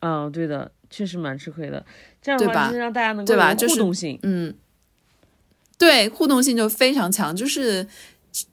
[0.00, 1.84] 嗯，对的，确实蛮吃亏的。
[2.22, 3.54] 这样的话让大家能够对吧？
[3.54, 4.54] 互动性，嗯，
[5.76, 7.86] 对，互动性就非常强，就是。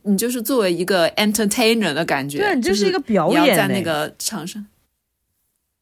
[0.04, 4.66] 你就是作为一个 entertainer 的感觉，对，你就是一个表演，你要在那个场上，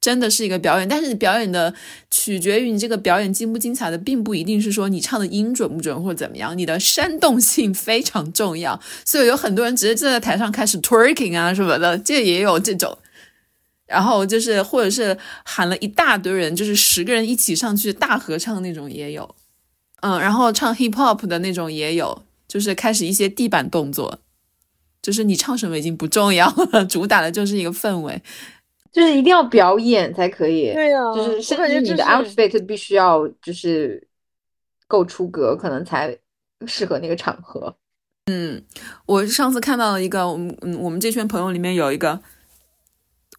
[0.02, 0.90] 真的是一个表演。
[0.90, 1.74] 但是你表演的
[2.10, 8.78] 取决于你这个表演精不精彩的，并不一定是说你唱的音准不准或者怎么样，你的煽动性非常重要。
[9.06, 12.98] 所以有很多人直接站在台上开始 twerking 啊什么的，这也有这种。
[13.86, 19.36] 然后就是或者是喊了一大堆人，就是十个人一起上去大合唱那种也有，
[20.02, 22.24] 嗯，然后唱 hip hop 的那种也有。
[22.48, 24.20] 就是开始一些地板动作，
[25.02, 28.22] 就是你唱什么已经不重要了， 主打的就是一个氛围，
[28.92, 30.74] 就是一定要表演才可以。
[30.74, 34.06] 对呀，就是甚至你的 outfit 必须要就是
[34.88, 36.18] 够出格，可能才
[36.68, 37.76] 适合那个场合。
[38.26, 38.64] 嗯，
[39.06, 42.22] 我上次看到了一个，我们嗯，我们这圈朋友里面有一个，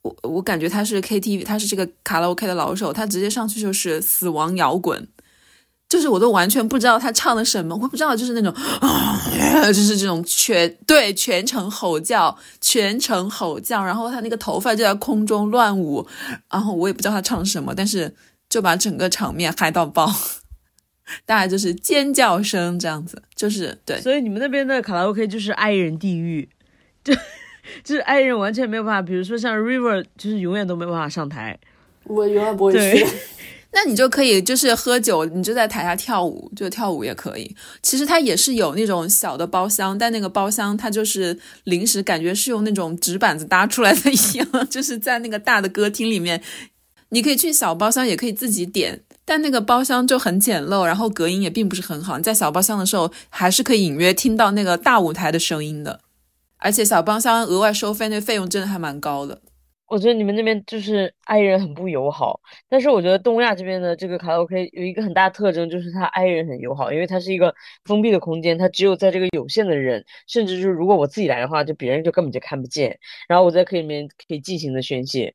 [0.03, 5.09] 我我感觉他是 KTV，他是这个卡拉 OK 的老手，他直接上去就是死亡摇滚。
[5.93, 9.21] 就是我都完全不知道他唱的什么，我不知道就是那种啊，
[9.67, 16.07] 就是这种全对全程吼叫，全程吼叫，然后他那个头发就在空中乱舞，
[16.51, 18.11] 然后我也不知道他唱什么，但是
[18.49, 20.11] 就把整个场面嗨到爆，
[21.27, 24.01] 大概就是尖叫声这样子，就是对。
[24.01, 26.49] 所以你们那边的卡拉 OK 就是爱人地狱，
[27.05, 27.13] 就
[27.85, 31.59] 就是爱人完全没有办法，比如说像 River 就是永远都没办法上台，
[32.05, 33.07] 我永远不会去。
[33.75, 37.57] 那你就可以就是喝酒，你就在台下跳舞，就跳舞也可以。
[37.83, 46.43] 其实它也是有那种小的包厢，但那个包厢它就是临时感觉是用那种纸板子搭出来的 一样，就是在那个大的歌厅里面，
[47.09, 52.19] 你可以去小包厢，也可以自己点，但那个包厢就很简陋，然后隔音也并不是很好。
[52.19, 56.01] 你在小包厢的时候，还是可以隐约听到那个大舞台的声音的，
[56.59, 59.41] 而且小包厢额外收费，那费用真的还蛮高的。
[59.93, 75.35] 我觉得你们那边就是爱人很不友好，但是我觉得东亚这边的这个卡拉 OK 有一个很大特征，就是它爱人很友好，因为它是一个封闭的空间，它只有在这个有限的人，甚至就是如果我自己来的话，就别人就根本就看不见，然后我在可以里面可以尽情的宣泄，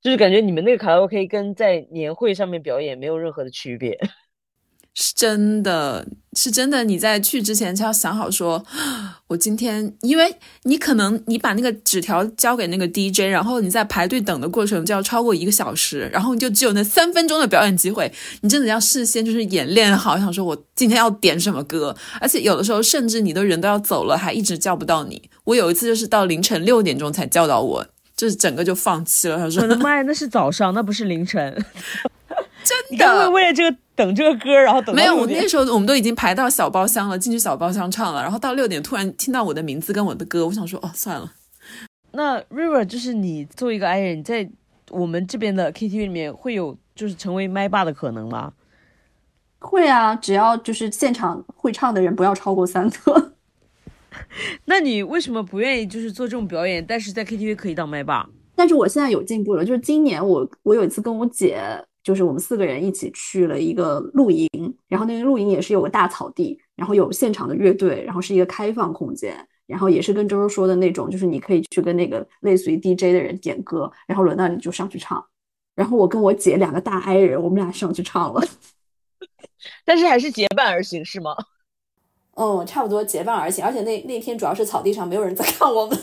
[0.00, 3.98] 就是感觉你们那个卡拉 OK 跟在年会上面表演没有任何的区别。
[4.98, 6.82] 是真的，是真的。
[6.82, 8.64] 你在去之前就要想好，说
[9.26, 25.20] 我今天，因为你可能你把那个纸条交给那个 DJ，然后你在排队等的过程就要超过一个小时，然后你就只有那三分钟的表演机会，你真的要事先就是演练好，想说我今天要点什么歌，而且有的时候甚至你的人都要走了，还一直叫不到你。
[25.44, 27.86] 我有一次就是到凌晨六点钟才叫到我，
[28.16, 29.36] 就是整个就放弃了。
[29.36, 31.54] 他说：“我的妈呀，那是早上，那不是凌晨。”
[32.66, 35.14] 真的，为了这个等这个歌，然后等没有。
[35.14, 41.32] 我那时候我们都已经排到小包厢了，进去小包厢唱了，然后到六点突然听到我的名字跟我的歌，我想说哦算了。
[42.12, 44.48] 那 River 就是你作为一个 I 人，在
[44.90, 48.52] 我们这边的 KTV 里面会有就是成为麦霸的可能吗？
[49.58, 53.32] 会啊，只要就是现场会唱的人不要超过三个。
[54.66, 58.28] 那你为什么不愿意就是做这种表演，但是在 KTV 可以当麦霸？
[58.54, 61.60] 但是我现在有进步了，就是今年我我有一次跟我姐，
[62.06, 64.48] 就是我们四个人一起去了一个露营，
[64.86, 69.36] 然后那个露营也是有个大草地，然后有现场的乐队，然后是一个开放空间，
[69.66, 75.20] 然后也是跟周周说的那种，就是你可以去跟那个类似于 DJ 的人点歌，然后轮到你就上去唱，
[75.74, 78.40] 然后我跟我姐两个大 I 人，我们俩上去唱了。
[79.84, 81.34] 但是还是结伴而行是吗？
[82.36, 85.98] 嗯，差不多结伴而行，而且那那天主要是草地上没有人在看我们。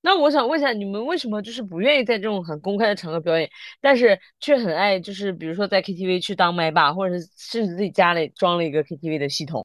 [0.00, 3.48] 那我想问一下，你们为什么就是不愿意在这种很公开的场合表演，
[3.80, 9.64] 但是却很爱就是比如说在 KTV 去当麦霸，或者是甚至自己家里装了一个 KTV 的系统？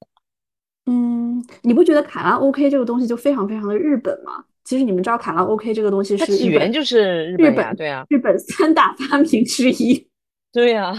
[0.86, 4.44] 嗯，你不觉得卡拉 OK 这个东西就非常非常的日本吗？
[4.64, 10.08] 其实你们知道卡拉 OK 这个东西它是日本起源就是日日本对啊，日本三大发明之一。
[10.52, 10.94] 对呀，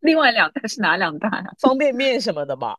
[0.00, 1.44] 另外两大是哪两大呀？
[1.60, 2.76] 方便面什么的吧？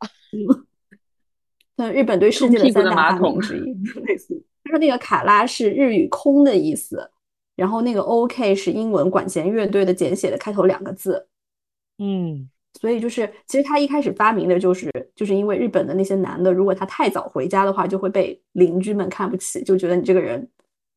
[1.78, 3.74] 嗯，日本对世界的冲屁股三大发明的马桶之一，
[4.06, 4.44] 类似于。
[4.70, 7.10] 他说那个卡拉是日语“空”的意思，
[7.56, 11.28] 然后那个 OK 是英文管弦乐队的简写的开头两个字，
[11.98, 12.48] 嗯，
[12.80, 20.48] 所以就是其实他一开始发明的就是就是因为日本的那些男的，如果他太早回家的话，就会被邻居们看不起，就觉得你这个人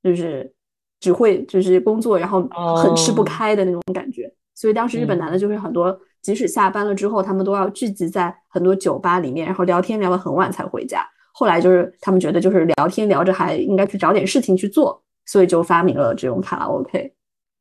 [0.02, 0.52] 就是
[1.00, 2.46] 只会就是工作，然后
[2.76, 4.30] 很吃不哦开的那种感觉。
[4.54, 11.08] 所以当时日本男的就是很多，即使下班了之后，他们都要聚集在很多酒吧里面，然后聊天聊得很晚才回家。
[11.32, 17.12] 后来就是他们觉得就是聊天聊着还应该去找点事情去做，所以就发明了这种卡拉 OK。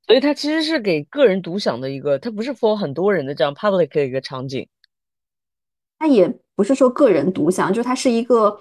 [0.06, 4.68] 所以它其实是给个人独享的一个，它不是 for 很多人的这样 public 的一个场景。
[6.00, 8.60] 它也不是说个人独享，就它是一个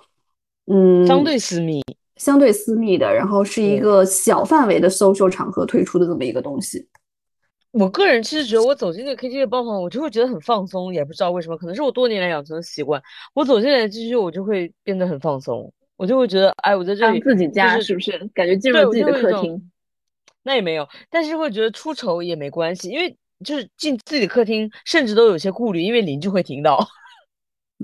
[0.67, 1.83] 嗯相对私密。
[2.17, 6.87] 相对私密的，然后是一个小范围的 social 场合推出的这么一个东西。
[7.73, 13.01] 我个人其实觉得，我走进那个 KTV 包房，我就会觉得很放松，也不知道为什么，可能是我多年来养成的习惯。
[13.33, 18.19] 我走进来进去，我就会变得很放松，我就会觉得，哎，我在这里当自己就是家是不是？
[18.35, 19.71] 感觉进入自己的客厅。
[20.43, 26.89] 那也没有，但是会觉得出丑也没关系，因为就是进自己的客厅，甚至都有些顾虑，因为邻居会听到。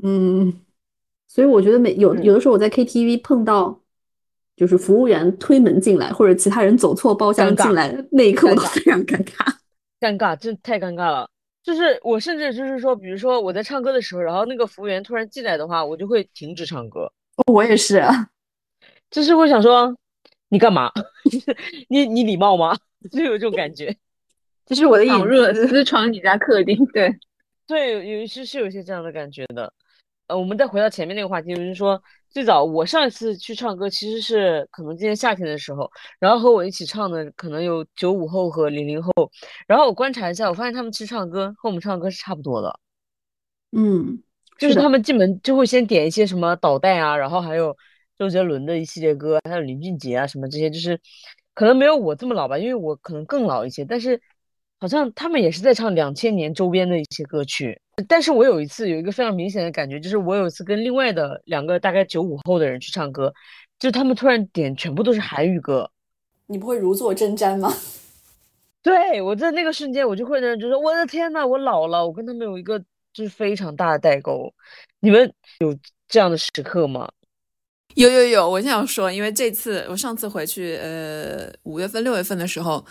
[0.02, 0.60] 嗯，
[1.28, 3.78] 所以我觉得每有 嗯有的时候我在 KTV 碰到，
[4.56, 9.54] 就是服务员推门进来，或者其他人走错包厢进来，那一刻我非常尴尬。
[10.00, 11.28] 尴尬，真的太尴尬了。
[11.62, 17.12] 就是我甚至就是说，比如说我在唱歌的时候，然后那个服务员突然进来的话，我就会停止唱歌，
[17.52, 18.28] 我也是，啊
[19.10, 19.96] 就是我想说
[20.48, 20.92] 你干嘛？
[21.88, 22.76] 你你礼貌吗？
[23.10, 23.96] 就有这种感觉。
[24.64, 27.12] 这是我的闯隐入了私闯你家客厅，对，
[27.66, 29.72] 对，有有是是有一些这样的感觉的。
[30.26, 32.02] 呃，我们再回到前面那个话题，就是说
[32.36, 39.10] 最早我上一次去唱歌其实是可能今年夏天的时候，然后和我一起唱的可能有九五后和零零后，
[39.66, 42.78] 然后我观察一下，我发现他们其实唱歌和我们唱歌是差不多的。
[43.72, 44.22] 嗯，
[44.58, 47.74] 就是他们进门就会先点一些什么导弹啊，然后还有
[48.18, 51.00] 周杰伦的一系列歌，还有林俊杰啊什么这些，就是
[51.54, 54.20] 可能没有我这么老吧，因为我可能更老一些，但是
[54.78, 57.80] 好像他们也是在唱两千年周边的一些歌曲。
[58.06, 63.32] 但是我有一次有一个非常明显的感觉，就是我有一次跟另外的两个大概九五后的人去唱歌，
[63.78, 65.90] 就他们突然点全部都是韩语歌，
[66.46, 67.72] 你不会如坐针毡吗？
[68.82, 72.78] 对我在那个瞬间，我就会呢，就说我的天呐，我老了，我跟他们有一个
[73.12, 74.52] 就是非常大的代沟。
[75.00, 75.76] 你们有
[76.06, 77.10] 这样的时刻吗？
[77.94, 82.84] 有有有，我想说，因为这次我上次回去，呃，五月份、六月份的时候，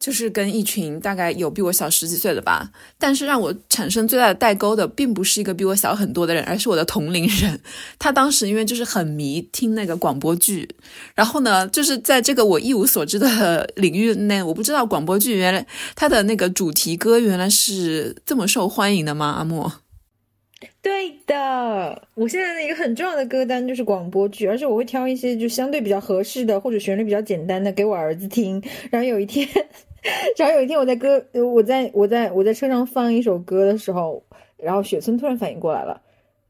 [0.00, 7.60] 就是跟一群大概有比我小十几岁的吧，但是让我产生最大的代沟的，并不是一个比我小很多的人，而是我的同龄人。
[7.98, 10.66] 他当时因为就是很迷听那个广播剧，
[11.14, 19.26] 然后呢，就是在这个我一无所知的领域内，我不知道广播剧原来它的那个主题歌原来是这么受欢迎的吗？
[19.38, 19.70] 阿莫。
[20.82, 28.62] 对的，我现在的一个很重要的歌单就是广播剧，而且我会挑一些就相对比较合适的或者旋律比较简单的给我儿子听。
[28.90, 29.46] 然后有一天，
[30.36, 34.22] 然后有一天我在歌，我在我在我在车上放一首歌的时候，
[34.56, 36.00] 然后雪村突然反应过来了，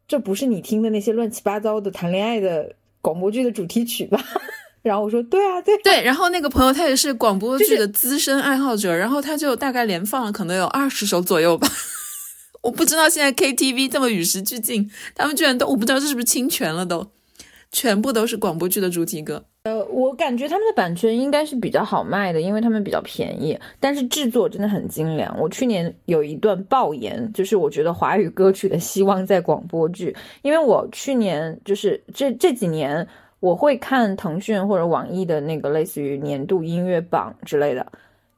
[0.07, 4.23] 这不是你听的那些乱七八糟的谈恋爱的广播剧的主题曲吧？
[4.83, 11.69] 然后我说对啊，对对，然后那个朋友他也是广播剧的资深爱好者，然后他就大概连放了可能有二十首左右吧。
[12.63, 17.11] 我不知道现在 KTV 这么与时俱进，他们居然都我不知道这是不是侵权了都，
[17.71, 19.45] 全部都是广播剧的主题歌。
[19.65, 25.39] 呃，我感觉他们的版权应该是比较好卖的，因为他们比较便宜，但是制作真的很精良。
[25.39, 33.07] 我去年有一段爆言，就是我觉得华语歌曲的希望在广播剧，因为我去年就是这这几年
[33.41, 37.87] 我会看腾讯或者网易的那个类似于年度音乐榜之类的，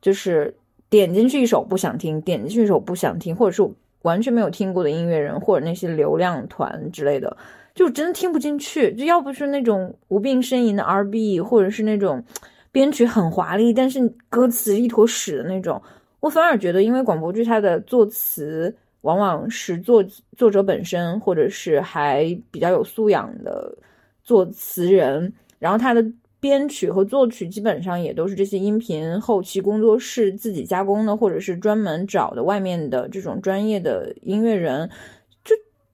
[0.00, 0.52] 就是
[0.90, 3.62] 点进去一首不想听，点进去一首不想听，或者是
[4.02, 7.36] 完全没有听过的音乐人或者那些流量团之类的。
[7.74, 8.92] 就真的听不进去。
[8.94, 12.24] 就要不是那种无病呻吟的 R&B，或者是那种
[12.70, 15.80] 编曲很华丽，但是歌词一坨屎的那种，
[16.20, 20.04] 我反而觉得，因为广播剧它的作词往往是作
[20.36, 23.76] 作者本身，或者是还比较有素养的
[24.22, 26.04] 作词人，然后他的。
[26.42, 34.90] 编曲和作曲基本上也都是这些音频后期工作室自己加工的，或者是专门找的外面的这种专业的音乐人，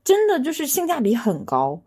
[0.08, 1.78] 真的就是性价比很高，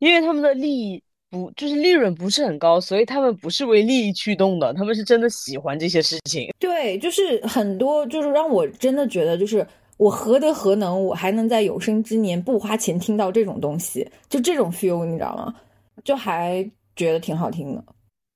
[0.00, 1.00] 因为他们的利益
[1.30, 6.52] 不就是利润不是很高，所以他们不是为利益驱动的，他们是真的喜欢这些事情。
[6.58, 9.64] 对，就是很多就是让我真的觉得，就是
[9.96, 15.54] 我何德何能，我还能在有生之年不花钱听到这种东西，就这种 feel，你知道吗？
[16.02, 17.84] 就还觉得挺好听的。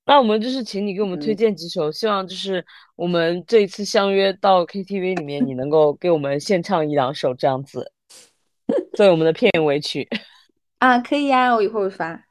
[0.05, 2.65] 那我们就是请你给我们推荐几首，希望就是
[2.95, 7.91] 我们这一次相约到 KTV 里面，你能够给我们献唱一两首这样子，
[8.95, 10.07] 作为我们的片尾曲
[10.79, 12.25] 啊，可以呀，我一会儿发。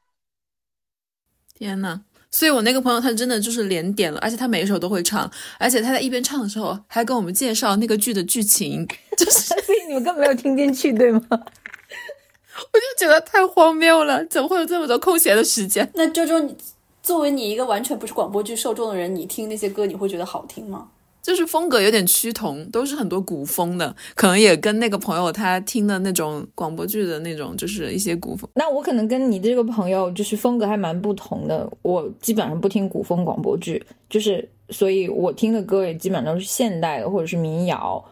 [1.53, 5.29] 天呐，所以我那个朋友他真的就是连点了，而且他每一首都会唱，
[5.59, 11.21] 而且他在一边唱的时候还跟我们介绍那个剧的剧情，就是 所以你们根本没有听进去，对吗？
[11.29, 15.89] 我就觉得太荒谬了，怎么会有这么多空闲的时间？
[15.95, 16.55] 那周周你。
[17.03, 20.87] 作为你一个完全不是广播剧受众的人，你听那些歌，你会觉得好听吗？
[21.23, 28.47] 就是风格有点趋同，都是很多古风的，可能也跟那个朋友他听的那种广播剧的那种，就是一些古风。
[28.53, 38.03] 那我可能跟你这个朋友就是风格还蛮不同的，我基本上不听古风广播剧，就是所以我听的歌也基本上都是现代的或者是民谣。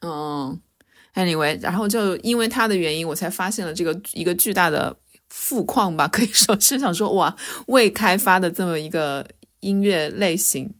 [0.00, 0.58] 嗯
[1.14, 4.96] ，anyway，然后就因为他的原因，我才发现了这个一个巨大的。
[5.34, 7.34] 富矿吧，可以说是想说哇，
[7.68, 9.26] 未开发的这么一个
[9.60, 10.70] 音乐类型。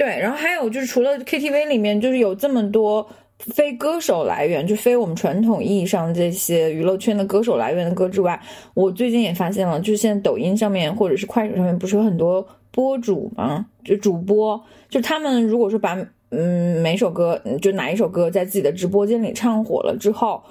[0.00, 8.40] 对，然后还有就是除了 KTV 里面，就是有这么多非歌手来源，就非我们传统意义上这些娱乐圈的歌手来源的歌之外，
[8.72, 13.66] 我最近也发现了，就是现在抖音上面或者是快手上面，不是有很多播主吗？
[13.84, 15.94] 就主播，就他们如果说把
[16.30, 20.42] 嗯每首歌，就哪一首歌在自己的直播间里唱火了之后，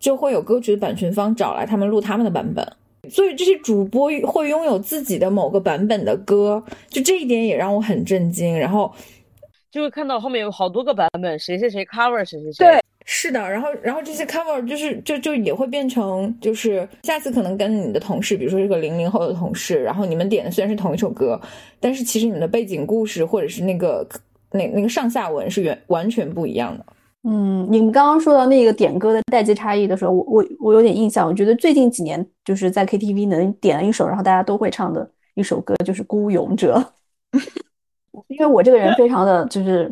[0.00, 2.66] 就会有歌曲的版权方找来他们录他们的版本。
[3.10, 8.58] 所以这些主播会拥有自己的某个版本的歌，就这一点也让我很震惊。
[8.58, 8.92] 然后
[9.70, 12.66] 就会看到后面有好多个版本，谁谁谁 cover 谁谁谁。
[12.66, 13.40] 对，是的。
[13.40, 21.40] 然后，然后这些 cover 就是就就也会变成，就是下次可能跟你的同事，比如说这个零零后的同事，然后你们点的虽然是同一首歌，
[21.78, 24.06] 但是其实你们的背景故事或者是那个
[24.50, 26.84] 那那个上下文是完完全不一样的。
[27.28, 31.26] 嗯，你们刚刚说到那个点歌的代际差异的时候，我我我有点印象。
[31.26, 36.80] 我觉得最近几年就是在 KTV 能点一首，然后大家都会唱的一首歌，就是《孤勇者》。
[38.28, 39.90] 因为我这个人非常的就是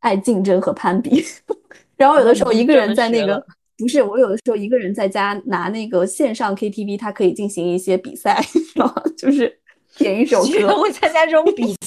[0.00, 1.24] 爱竞争和攀比，
[1.96, 3.40] 然后有的时候一个人在那个
[3.78, 8.44] 不是我有的时候一个人在家拿那个线上 KTV，它可以进行一些比赛，
[8.74, 9.56] 然后就是
[9.96, 11.77] 点一首歌，会参加这种比赛。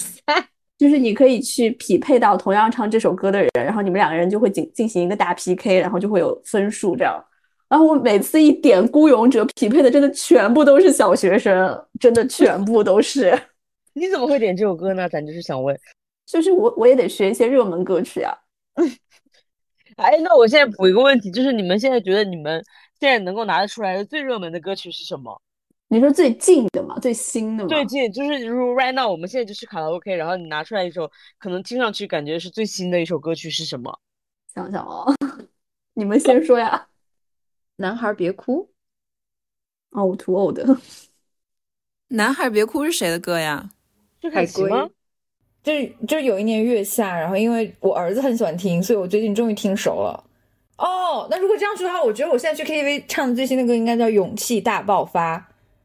[0.82, 7.24] 就是你可以去匹配到同样唱这首歌的人，然后你们两个人就会进进行一个大 PK，然后就会有分数这样。
[7.70, 13.32] 然后我每次一点《孤勇者》，匹配的真的全部都是小学生，真的全部都是。
[13.94, 15.08] 你怎么会点这首歌呢？
[15.08, 15.80] 咱就是想问，
[16.26, 18.36] 就是我我也得学一些热门歌曲啊。
[19.98, 22.60] 哎，那我现在补一个问题，就是你们现在觉得你们
[23.00, 25.40] 现在能够拿得出来的最热门的歌曲是什么？
[25.92, 27.68] 你说最近的嘛，最新的嘛？
[27.68, 34.00] 最近就是如 right now，我们现在就是卡拉 OK，然后你拿出来一首，可能听上去感觉是最新的一首歌曲是什么？
[34.56, 35.14] 想想哦，
[35.94, 36.88] 你们先说呀。
[37.76, 38.70] 男孩别哭。
[39.90, 40.58] 哦，too old。
[42.08, 43.70] 男孩别哭是谁的歌呀？
[44.22, 44.88] 是海龟吗？
[45.62, 50.24] 就是就是有一年月下，然后因为我儿子很喜欢听，所以我最近终于听熟了。
[50.78, 55.38] 哦，那如果这样说的话，我觉得我现在去 KTV 唱的最新的歌应该叫《勇气大爆发》。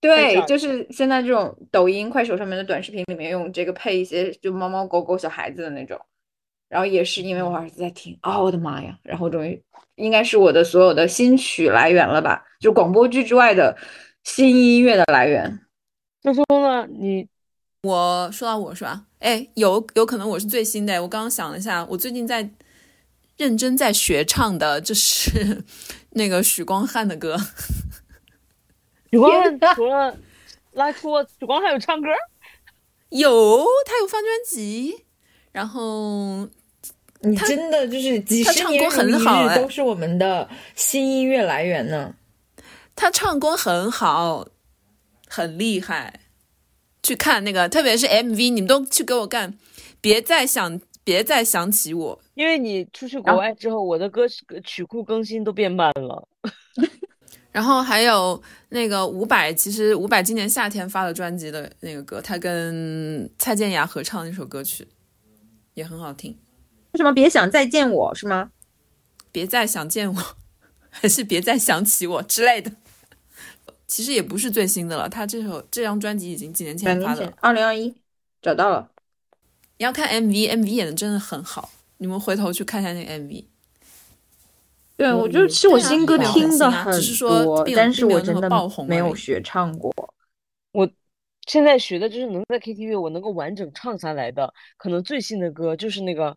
[0.00, 6.00] 对，就是现在这种抖音、快手上面的短视频里面用这个配一些就猫猫狗狗、小孩子的那种，
[6.68, 8.96] 然后也是因为我儿子在听，哦，我的妈呀！
[9.02, 9.60] 然后终于
[9.96, 12.44] 应该是我的所有的新曲来源了吧？
[12.60, 13.76] 就广播剧之外的
[14.22, 15.60] 新音乐的来源。
[16.22, 17.26] 就说呢，你
[17.82, 19.04] 我说到我是吧？
[19.18, 21.02] 哎，有有可能我是最新的。
[21.02, 22.48] 我刚刚想了一下，我最近在
[23.36, 25.64] 认真在学唱的，就是
[26.10, 27.36] 那个许光汉的歌。
[29.10, 30.16] 许光汉除了
[30.72, 32.08] 拉出，许光还有唱歌？
[33.10, 35.04] 有，他有发专辑。
[35.52, 36.46] 然后
[37.20, 42.14] 你真的就是几他唱功十年如一很好都是我们的新音乐来源呢。
[42.94, 44.46] 他唱功很好，
[45.26, 46.20] 很厉害。
[47.02, 49.58] 去看那个，特别是 MV，你们都去给我干，
[50.00, 52.20] 别再想，别再想起我。
[52.34, 56.28] 因为你出去国外之后，我的歌曲库更新都变慢了。
[57.50, 64.86] 然后还有那个伍佰，其实伍佰今年夏天发了专辑的那个歌，他跟蔡健雅合唱那首歌曲
[65.74, 66.36] 也很好听。
[66.92, 68.50] 为什么别想再见我是吗？
[69.30, 70.36] 别再想见我，
[70.90, 72.72] 还是别再想起我之类的。
[73.86, 77.32] 其实也不是最新的了，他这首这张专辑已经几年前发的了。
[77.40, 77.94] 二零二一
[78.42, 78.90] 找到了。
[79.78, 83.44] 你要看 MV，MV 演的真的很好，你们回头去看一下那个 MV。
[84.98, 89.92] 对，我就其实我新歌听的很只是说多，但是我真的没有那么爆红没有学唱过。
[90.72, 90.90] 我
[91.46, 96.36] 现在学的就是能在 KTV 我能够完整唱下来的，可能最新的歌就是那个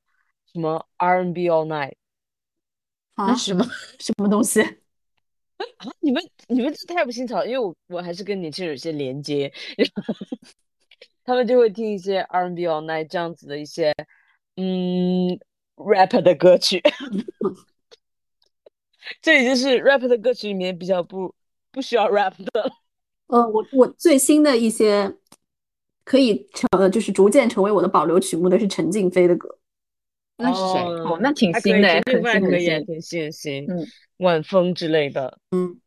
[0.54, 1.96] 什么 R&B All Night
[3.16, 3.66] 啊那，什么？
[3.98, 4.62] 什么东西？
[4.62, 4.72] 啊！
[6.00, 9.52] 你们你们这太不新潮，因为我我还是跟年轻人有些连接，
[11.26, 13.92] 他们就会听一些 R&B All Night 这样子的一些
[14.56, 15.40] 嗯
[15.78, 16.80] rap 的歌曲。
[19.22, 21.34] 这已经是 rap 的歌曲里面比较不
[21.72, 22.72] 不需要 rap 的了。
[23.28, 25.16] 呃，我我最新的一些
[26.04, 29.58] 可以成，呃就是逐渐成为我的保留曲目的是陈静飞的歌。
[30.38, 30.80] 那是谁？
[30.80, 32.86] 哦哦，那挺新的，陈很新很。
[32.86, 33.66] 挺新很新。
[33.70, 33.88] 嗯，
[34.18, 35.80] 晚风之类的嗯，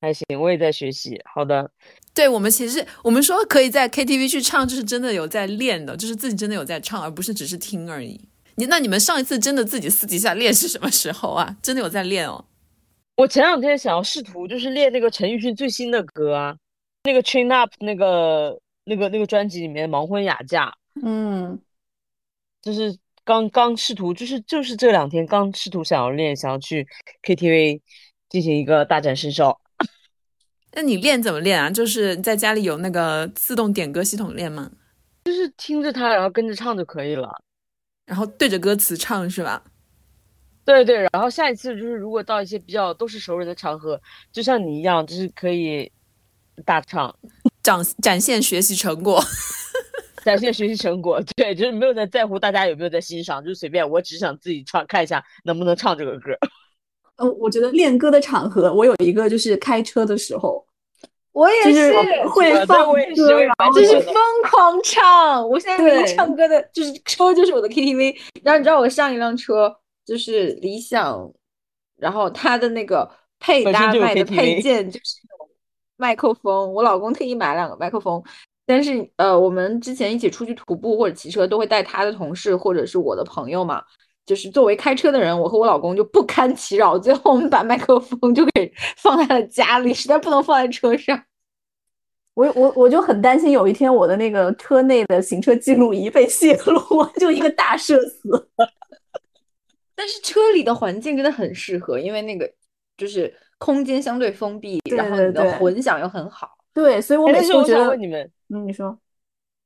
[0.00, 1.20] 还行，我也在学习。
[1.24, 1.70] 好的，
[2.14, 8.28] 对我们其实我们说可以在 KTV 去唱，就是真的有在练的，就是自己真的有在唱，而不是只是听而已。
[8.56, 11.56] 你那你们上一次真的自己私底下练是什么时候啊？
[11.62, 12.44] 真的有在练哦。
[13.16, 16.56] 我前两天想要试图就是练那个陈奕迅最新的歌啊，
[17.04, 20.66] 那个 Train Up 那个那个那个专辑里面《盲婚哑嫁》，
[21.02, 21.60] 嗯，
[22.60, 26.86] 就是刚刚试图，就是就是这两天刚试图想要练，想要去
[27.22, 27.80] KTV
[28.28, 29.60] 进行一个大展身手。
[30.74, 31.70] 那你练怎么练啊？
[31.70, 34.70] 就是在家里有那个自动点歌系统练吗？
[35.24, 37.30] 就是听着它，然后跟着唱就可以了。
[38.06, 39.62] 然后对着歌词唱是吧？
[40.64, 44.00] 对对，然后下一次就是如果到一些比较都是熟人的场合，
[44.32, 45.90] 就像你一样，就是可以
[46.64, 47.14] 大唱，
[47.62, 49.22] 展展现学习成果。
[50.24, 51.22] 展现学习成果。
[51.36, 56.32] 对，就是没有在在乎大家有没有在欣赏，就随便，我只想自己唱，看一下能不能唱这个歌。
[57.16, 60.66] 嗯，我觉得练歌的场合，我有一个就是开车的时候，
[61.34, 61.92] 我也是
[62.28, 64.14] 会放我也是歌，然后就是疯
[64.48, 65.46] 狂唱。
[65.48, 68.16] 我现在每个唱歌的，就是车就是我的 KTV。
[68.44, 69.76] 然后你知道我上一辆车
[70.06, 71.28] 就是理想，
[71.96, 73.10] 然后它的那个
[73.40, 75.16] 配搭卖的配件就是
[75.96, 78.22] 麦克风，我老公特意买了两个麦克风。
[78.64, 83.82] 但是呃，我们之前一起出去徒步或者骑车，都会带他的同事或者是我的朋友嘛。
[84.26, 91.22] 就是作为开车的人，我和我老公就不堪其扰，最后我们把麦克风就给 放在了家里，实在不能放在车上。
[92.34, 98.48] 我我我就很担心有一天我的那个车内的行车记录仪被泄露，我就一个大社死。
[99.94, 102.50] 但是车里的环境真的很适合，因为那个
[102.96, 106.50] 就是空间相对封闭，对然后你的混响又很好。
[106.72, 108.98] 对，所以我每哎但是我次觉得想问你们，嗯，你说，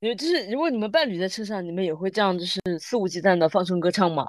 [0.01, 4.27] 你就是如果你们伴侣在车上，你们也会这样就是肆无忌惮的放声歌唱吗？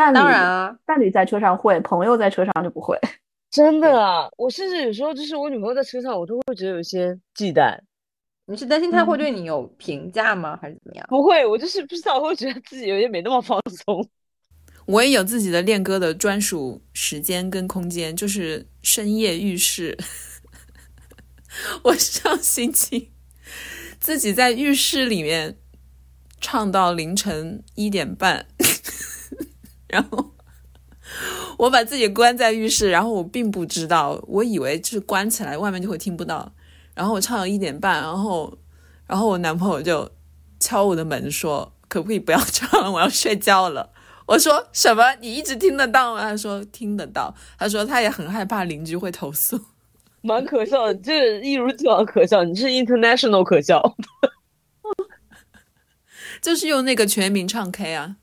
[0.00, 2.98] 伴侣当然啊，伴侣在车上会，朋友在车上就不会。
[3.52, 7.78] 真的啊，我甚至有时候就是我女朋友在车上，我都会觉得有一些忌惮。
[8.46, 10.58] 你是担心她会嗯对你有评价吗？
[10.62, 11.06] 还是怎么样？
[11.10, 14.08] 不会，我就是不知道，我会觉得自己有点没那么放松。
[14.86, 19.98] 我也有自己的练歌的专属时间跟空间，就是深夜浴室。
[21.84, 23.12] 我上星期
[24.00, 25.56] 自己在浴室里面
[26.40, 28.46] 唱到凌晨一点半，
[29.90, 30.32] 然后
[31.58, 36.52] 我把自己关在浴室，然后我并不知道，我以为就是关起来外面就会听不到，
[36.94, 38.56] 然后我唱到一点半，然后
[39.06, 40.10] 然后我男朋友就
[40.58, 43.90] 敲我的门说：“可不可以不要 唱了，我要睡觉了。”
[44.26, 45.16] 我说什么？
[45.20, 46.20] 你一直听得到吗？
[46.22, 47.34] 他说听得到。
[47.58, 49.60] 他说他也很害怕邻居会投诉。
[50.22, 53.96] 蛮可笑的，这一如既往可笑，你是 international 可笑。
[56.40, 58.16] 就是用那个全民唱 K 啊，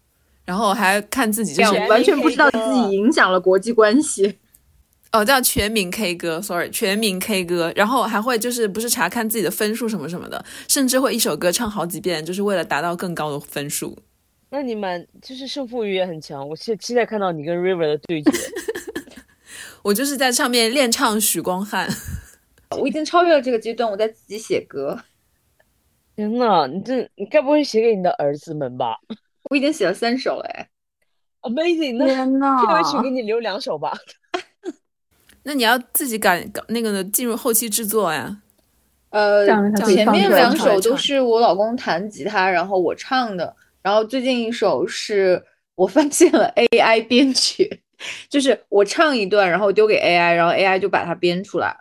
[0.47, 4.39] 然后还看自己就这样是完全不知道自己影响了国际关系。
[5.11, 13.97] 哦叫全民 K 歌，sorry，全民 K 歌，然后还会就是不是查看自己的分数什么什么的，甚至会一首歌唱好几遍，就是为了达到更高的分数。
[14.49, 18.31] 那你们就是胜负欲也很强，我期期待看到你跟 River 的对决。
[19.83, 21.89] 我就是在上面练唱许光汉，
[22.77, 24.97] 我已经超越了这个阶段，我在自己写歌。
[26.15, 28.97] 天呐，你这你该不会写给你的儿子们吧？
[29.49, 30.67] 我已经写了三首了哎。
[31.41, 32.03] Amazing！
[32.03, 33.97] 天 呐，片尾曲给你留两首吧。
[35.43, 38.41] 那你要自己赶搞那个呢进入后期制作呀。
[39.09, 39.47] 呃
[39.85, 43.55] 前面两首都是我老公弹吉他，然后我唱的。
[43.81, 45.41] 然后最近一首是
[45.75, 47.81] 我发现了 AI 编曲，
[48.27, 51.77] 就是我唱一段，然后丢给 AI，然后 AI 就把它编出来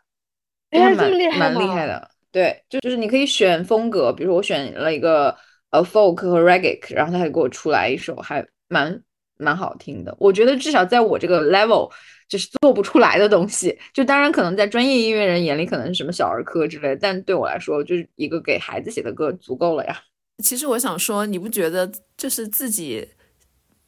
[0.70, 2.10] ，AI 这蛮么厉害蛮厉害的。
[2.30, 5.36] 对，就就是你可以选风格，比如说我选了一个
[5.76, 9.00] 呃 folk 和 reggae，然后他还给我出来一首还蛮
[9.36, 10.14] 蛮好听的。
[10.18, 11.90] 我觉得至少在我这个 level
[12.28, 20.00] 就是做不出来的东西，就当然可能在专业音乐人眼里可能是什么小儿科之类，但对我来说就是一个给孩子写的歌足够了呀。
[20.42, 23.06] 其实我想说，你不觉得就是自己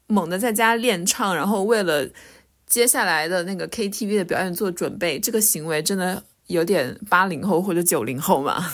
[0.06, 2.08] 猛地在家练唱，然后为了
[2.66, 8.64] 接下来的那个 KTV 的表演做准备，这个行为真的有点八零后或者九零后吗？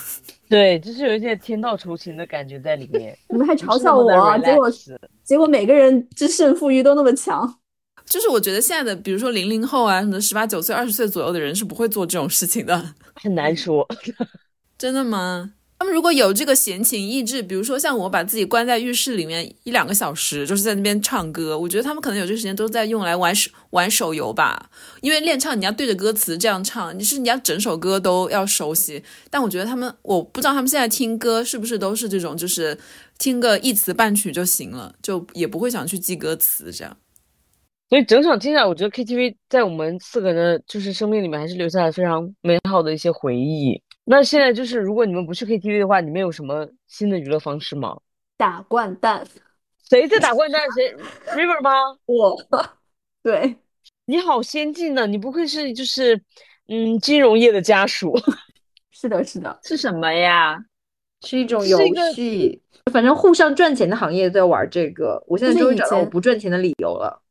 [0.55, 3.17] 对，就是有一些天道酬勤的感觉在里面。
[3.29, 7.59] 你们还嘲笑我啊，结果 relax 结果每个人之胜负欲都那么强。
[8.07, 12.95] 就是我觉得现在的，比如说零零后啊，什么十八九岁、二十岁左右的人是不会做这种事情的。
[13.15, 13.85] 很难说。
[14.79, 15.55] 真的吗？
[15.77, 23.35] 他们如果有这个闲情逸致，比如说像我把自己关在浴室里面一两个小时，就是在那边唱歌，我觉得他们可能有这时间都在用来玩
[23.71, 24.71] 玩手游吧。
[25.03, 29.03] 因为练唱你要对着歌词这样唱，你是你要整首歌都要熟悉。
[29.29, 32.79] 但我觉得他们，我不知道他们现在听歌是不是都是这种，就是
[33.19, 36.97] 听个一词半曲就行了，就也不会想去记歌词这样。
[37.91, 43.83] 所以整场听下来，我觉得 KTV 在我们四个人的就是生命里面还是留下了非常美好的一些回忆。
[44.05, 47.99] 那现在就是，如果你们不去 KTV 的话，你们有什么新的娱乐方式吗？
[48.37, 49.27] 打掼蛋，
[49.89, 50.61] 谁在打掼蛋？
[50.75, 50.95] 谁
[51.35, 51.73] River 吗？
[52.07, 52.37] 我
[53.23, 53.57] 对，
[54.05, 56.21] 你好先进呢，你不愧是就是
[56.69, 58.15] 嗯金融业的家属。
[58.91, 60.65] 是的，是的，是什么呀？
[61.23, 61.79] 是一种游
[62.13, 62.61] 戏，
[62.93, 65.25] 反正互相赚钱的行业都在玩这个。
[65.27, 67.23] 我现在终于找到我不赚钱的理由了。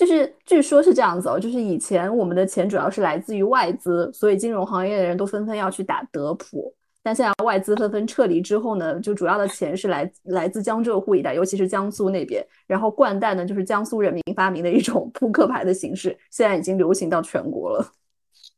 [0.00, 6.74] 就是据说是这样子哦，就是以前我们的钱主要是来自于外资，所以金融行业的人都纷纷要去打德普。
[7.02, 12.42] 但现在外资纷纷撤离之后呢，就主要的钱是来来自江浙沪一带，尤其是江苏那边。
[12.66, 17.92] 然后掼蛋呢，就是江苏人民发明的一种扑克牌的形式，现在已经流行到全国了。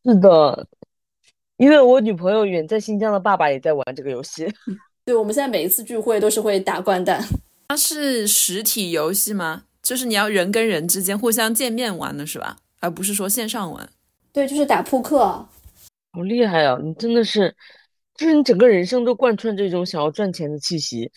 [0.05, 0.65] 是的，
[1.57, 4.49] 因为我女朋友远在新疆的爸爸也在玩这个游戏。
[5.05, 7.21] 对，我们现在每一次聚会都是会打掼蛋。
[7.67, 9.65] 它是实体游戏吗？
[9.83, 12.57] 就是你要人跟人之间互相见面玩的是吧？
[12.81, 13.89] 而不是说线上玩。
[14.33, 15.19] 对，就是打扑克。
[16.13, 16.79] 好厉害啊！
[16.83, 17.55] 你真的是，
[18.17, 21.11] 就是你整个人生都贯穿这种想要赚钱的气息。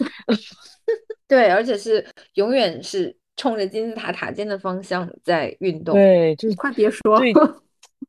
[1.27, 2.05] 对，而且是
[2.35, 5.95] 永远是冲着金字塔塔尖的方向在运动。
[5.95, 7.33] 对，就是快别说，对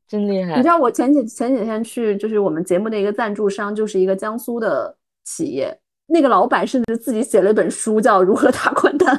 [0.07, 0.67] 真厉害你知。
[0.67, 5.77] 道我前几前几天去，就是我们节目的一个赞助商，就是一个江苏的企业，
[6.07, 9.15] 那个老板甚至自己写了一本书，叫《如何打掼蛋》。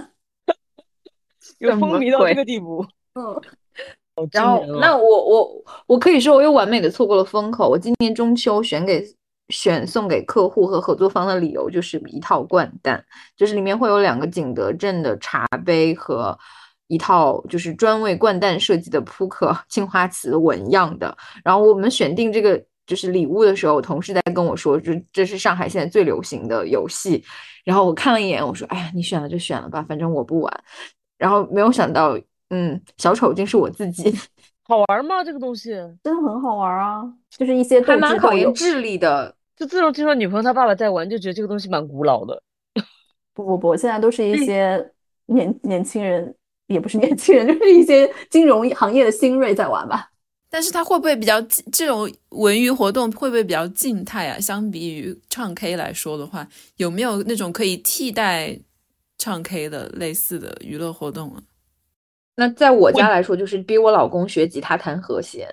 [1.58, 3.40] 有风靡到这个地步， 嗯，
[4.32, 7.68] 然后，那我我我可以说我又完美的错过了风口。
[7.68, 9.04] 我今年中秋选给
[9.48, 13.04] 选送给客户和合作方的理由就是一套掼蛋，
[13.36, 16.36] 就是里面会有两个景德镇的茶杯和
[16.88, 21.16] 一套就是专为掼蛋设计的扑克青花瓷纹样的。
[21.44, 27.22] 然后我们选定这个就是礼物的时候，我同事在跟我说，这这是上海现在最流行的游戏。
[27.64, 30.64] 然后我看了一眼，我说：“哎呀，你选了就选了吧，反正我不玩。”
[31.18, 32.18] 然后没有想到，
[32.50, 34.10] 嗯，小丑竟是我自己，
[34.64, 35.22] 好玩吗？
[35.22, 35.70] 这个东西？
[36.02, 38.32] 真的很好玩啊，就是一些斗还蛮考。
[38.32, 39.34] 验智力的。
[39.56, 42.40] 就自从听说女朋友她爸爸在玩，就觉得这个东西蛮古老的。
[43.34, 44.92] 不不不，现在都是一些
[45.26, 46.32] 年年轻人，
[46.68, 50.10] 也不是年轻人， 就是一些金融行业的新锐在玩吧。
[50.50, 51.40] 但是它会不会比较
[51.72, 54.40] 这种文娱活动会不会比较静态啊？
[54.40, 58.58] 相比于唱 K 来说的话，有没有那种可以替代
[59.18, 61.42] 唱 K 的类似的娱乐活动啊？
[62.36, 65.48] 那在我家来说，就是逼我老公学吉他弹和弦，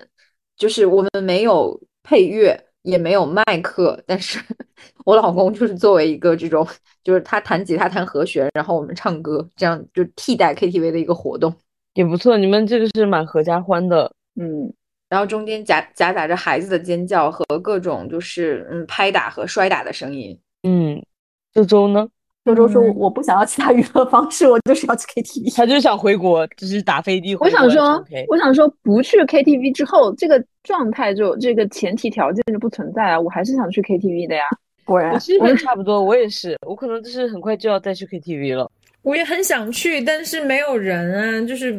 [0.56, 4.38] 就是我们没有配乐，也没有麦克，但是
[5.04, 6.64] 我老公就是作为一个这种，
[7.02, 11.52] 就是他弹吉他弹和弦，然后我们唱歌，这样就替代 KTV 的一个活动，
[11.94, 14.12] 也不错，你们这个是蛮合家欢的。
[14.36, 14.72] 嗯，
[15.08, 20.38] 然后中间夹夹杂着孩子的尖叫和各种就是嗯拍打和摔打的声音。
[20.62, 21.04] 嗯，
[21.52, 22.08] 这周呢？
[22.46, 25.56] 周周说嗯我不想要其他娱乐方式，我就是要去 KTV。
[25.56, 33.20] 他就是想回国，就是打飞的我回国来想说。，我想说，不去 KTV 之后，这个状态就这个前提条件就不存在啊！
[33.20, 34.44] 我还是想去 KTV 的呀。
[34.86, 38.70] 果然我，其实也差不多，我也是，我可能就是很快就要再去 KTV 了。
[39.02, 41.72] 我也很想去，但是没有人啊，就是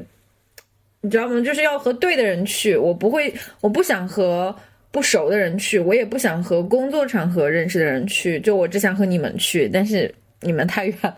[1.01, 1.41] 你知道吗？
[1.41, 4.53] 就是要和对的人去，我不会，我不想和
[4.91, 11.17] 不熟的人去，我也不想和工作场合认识的人去，就我只想和你们去，但是你们太远了。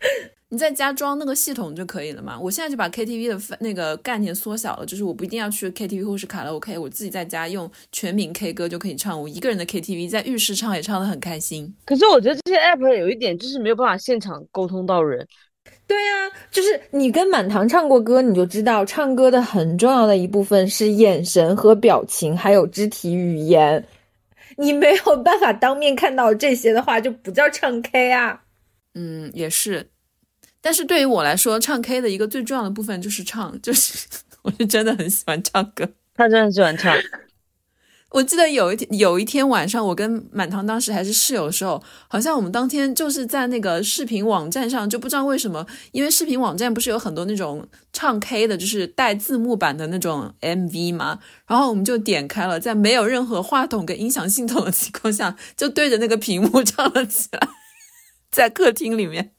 [0.50, 2.40] 你在家装那个系统就可以了嘛。
[2.40, 9.20] 我现在就把 KTV 的那个概念缩小了，就是我不一定要去 KTV 或是卡拉 OK，我自己在家用全民 K 歌就可以唱。
[9.20, 11.74] 我一个人的 KTV 在浴室唱也唱得很开心。
[11.84, 15.26] 可是我觉得这些 app 有一点就是没有办法现场沟通到人。
[15.86, 16.12] 对呀、
[16.50, 23.84] 就是你跟满堂唱过歌，你就知道唱歌的很重要的一部分是眼神和表情，还有肢体语言。
[24.58, 28.42] 你没有办法当面看到这些的话，就不叫唱 K 啊。
[28.94, 29.88] 嗯，也是。
[30.60, 34.08] 但是对于我来说，唱 K 的一个最重要的部分就是唱，就是
[34.42, 35.88] 我是真的很喜欢唱歌。
[36.14, 36.92] 他真的喜欢唱，
[38.10, 57.46] 我记得有一天有一天晚上，我跟满堂当时还是室友的时候，好像我们当天就是在那个视频网站上，就不知道为什么，因为视频网站不是有很多那种唱 K 的，就是带字幕版的那种 MV 嘛，然后我们就点开了，在没有任何话筒跟音响系统的情况下，就对着那个屏幕唱了起来，
[58.32, 59.32] 在客厅里面，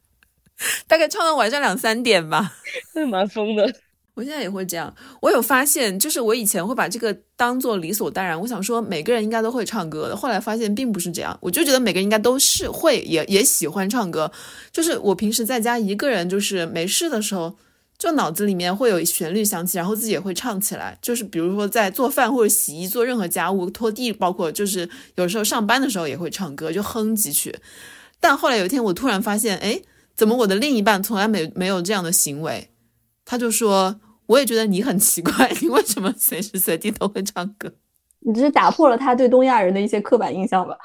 [0.86, 2.56] 大概唱到晚上两三点吧。
[2.92, 3.85] 真的蛮疯的。
[4.16, 4.92] 我现在也会这样。
[5.20, 8.40] 我有发现，就是我以前会把这个当做理所当然。
[8.40, 10.16] 我想说，每个人应该都会唱歌的。
[10.16, 14.32] 后来发现并不是这样，我就觉得每个人应该都是会，也也喜欢唱歌。
[14.72, 17.56] 就是我平时在家一个人，就是没事的时候，
[17.98, 20.96] 就脑子里面会有旋律响起，然后自己也会唱起来。
[21.02, 27.54] 就是比如说在做饭或者洗衣、做任何家务、拖地，包括就是有时候上班的时候也会唱歌，就哼几曲。
[28.18, 29.78] 但后来有一天，我突然发现，哎，
[30.14, 32.70] 怎么我的另一半从来没没有这样的行为？
[33.26, 34.00] 他就说。
[34.26, 37.72] 我也觉得你很奇怪，你为什么随时随地都会唱歌？
[38.26, 40.76] 你只是打破了他对东亚人的一些刻板印象吧？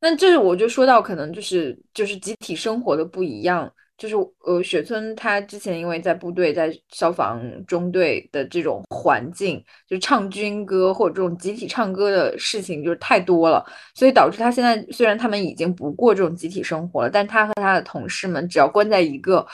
[0.00, 4.14] 那这我就说到可能就是就是集体生活的不一样，就是
[4.46, 13.62] 呃雪村他之前因为在部队在消防中队的这种环境，就唱军歌或者这种集体唱歌的事情就是太多了，
[13.94, 19.46] 所以导致他现在虽然他们已经不过这种集体生活了，但他和他的同事们只要关在一个。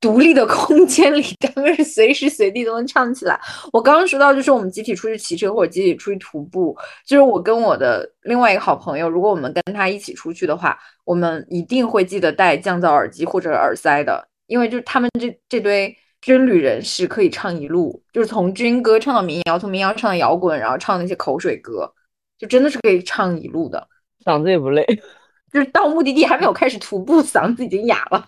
[0.00, 3.38] 独立的空间里，他们是随时随地都能唱起来。
[3.70, 6.74] 我刚刚说到，就是我们集体出去骑车或者集体出去徒步，
[7.06, 21.92] 就是我跟我的另外一个好朋友，如果我们跟他一起出去的话，我们一定会记得带降噪耳机或者耳塞的，因为就是他们这这堆军旅人士可以唱一路，就是从军歌唱到民谣，从民谣唱到摇滚，然后唱那些口水歌，
[22.38, 23.86] 就真的是可以唱一路的，
[24.24, 24.82] 嗓子也不累。
[25.52, 28.26] 就是到目的地还没有开始徒步，嗓子已经哑了。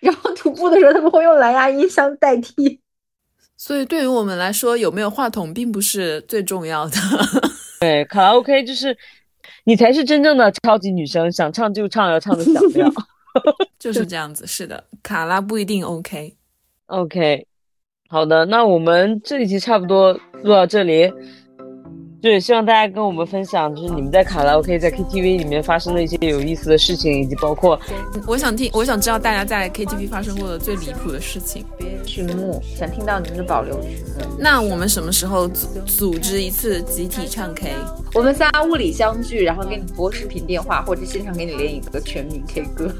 [0.00, 2.80] 然后徒步的时候，他们会用蓝牙音箱代替。
[3.56, 6.96] 所以对于我们来说，有没有话筒并不是最重要的。
[7.80, 8.96] 对，卡拉 OK 就是
[9.64, 12.92] 你才是真正的超级女生，想唱就唱，要唱的响亮。
[13.78, 16.36] 就是这样子，是的，卡拉不一定 OK。
[16.86, 17.46] OK，
[18.08, 20.12] 好的，那我们这一期差不多
[20.42, 21.12] 录到这里。
[22.20, 27.78] 就也希望大家跟我们分享，就是你们在卡拉 OK、在 KTV 里面发生的一些有意思的事情，以及包括
[28.26, 31.64] 我想听，我想知道大家在 KTV 发生过的最离谱的事情。
[32.04, 34.24] 曲目，想听到你们的保留曲目。
[34.38, 37.72] 那我们什么时候组组织一次集体唱 K？
[38.14, 42.92] 我们仨物理相聚，然后给你拨视频电话，或者现场给你连一个全民 K 歌。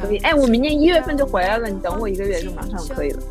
[0.00, 3.22] 可以，哎，我明年一月份就回来了，你等我一个月就马上可以了，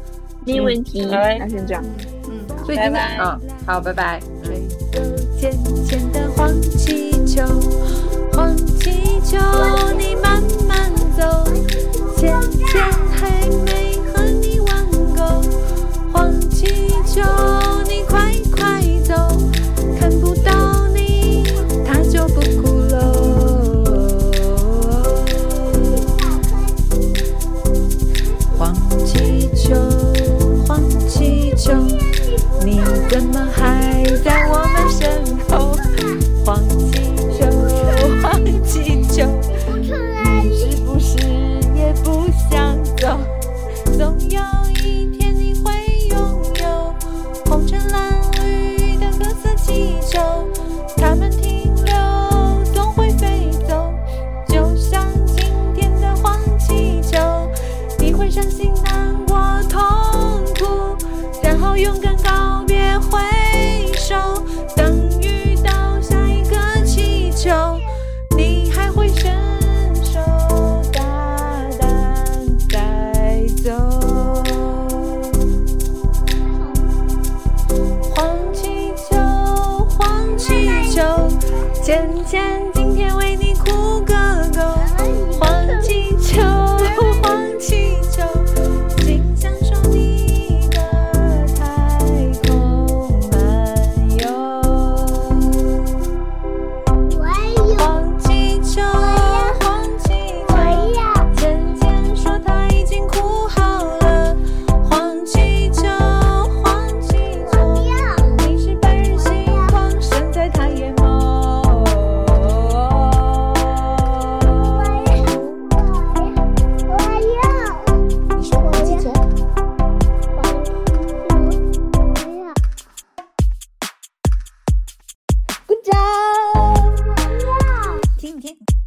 [0.46, 1.06] 没问题。
[1.10, 1.82] 拜那先这样，
[2.28, 4.20] 嗯，所以今天嗯，好，拜拜。
[7.32, 7.46] 黄气球，
[8.34, 9.38] 黄气球，
[9.98, 11.46] 你慢慢走，
[12.18, 12.38] 浅
[12.68, 14.86] 浅还没和你玩
[15.16, 15.42] 够，
[16.12, 16.66] 黄气
[17.08, 17.22] 球，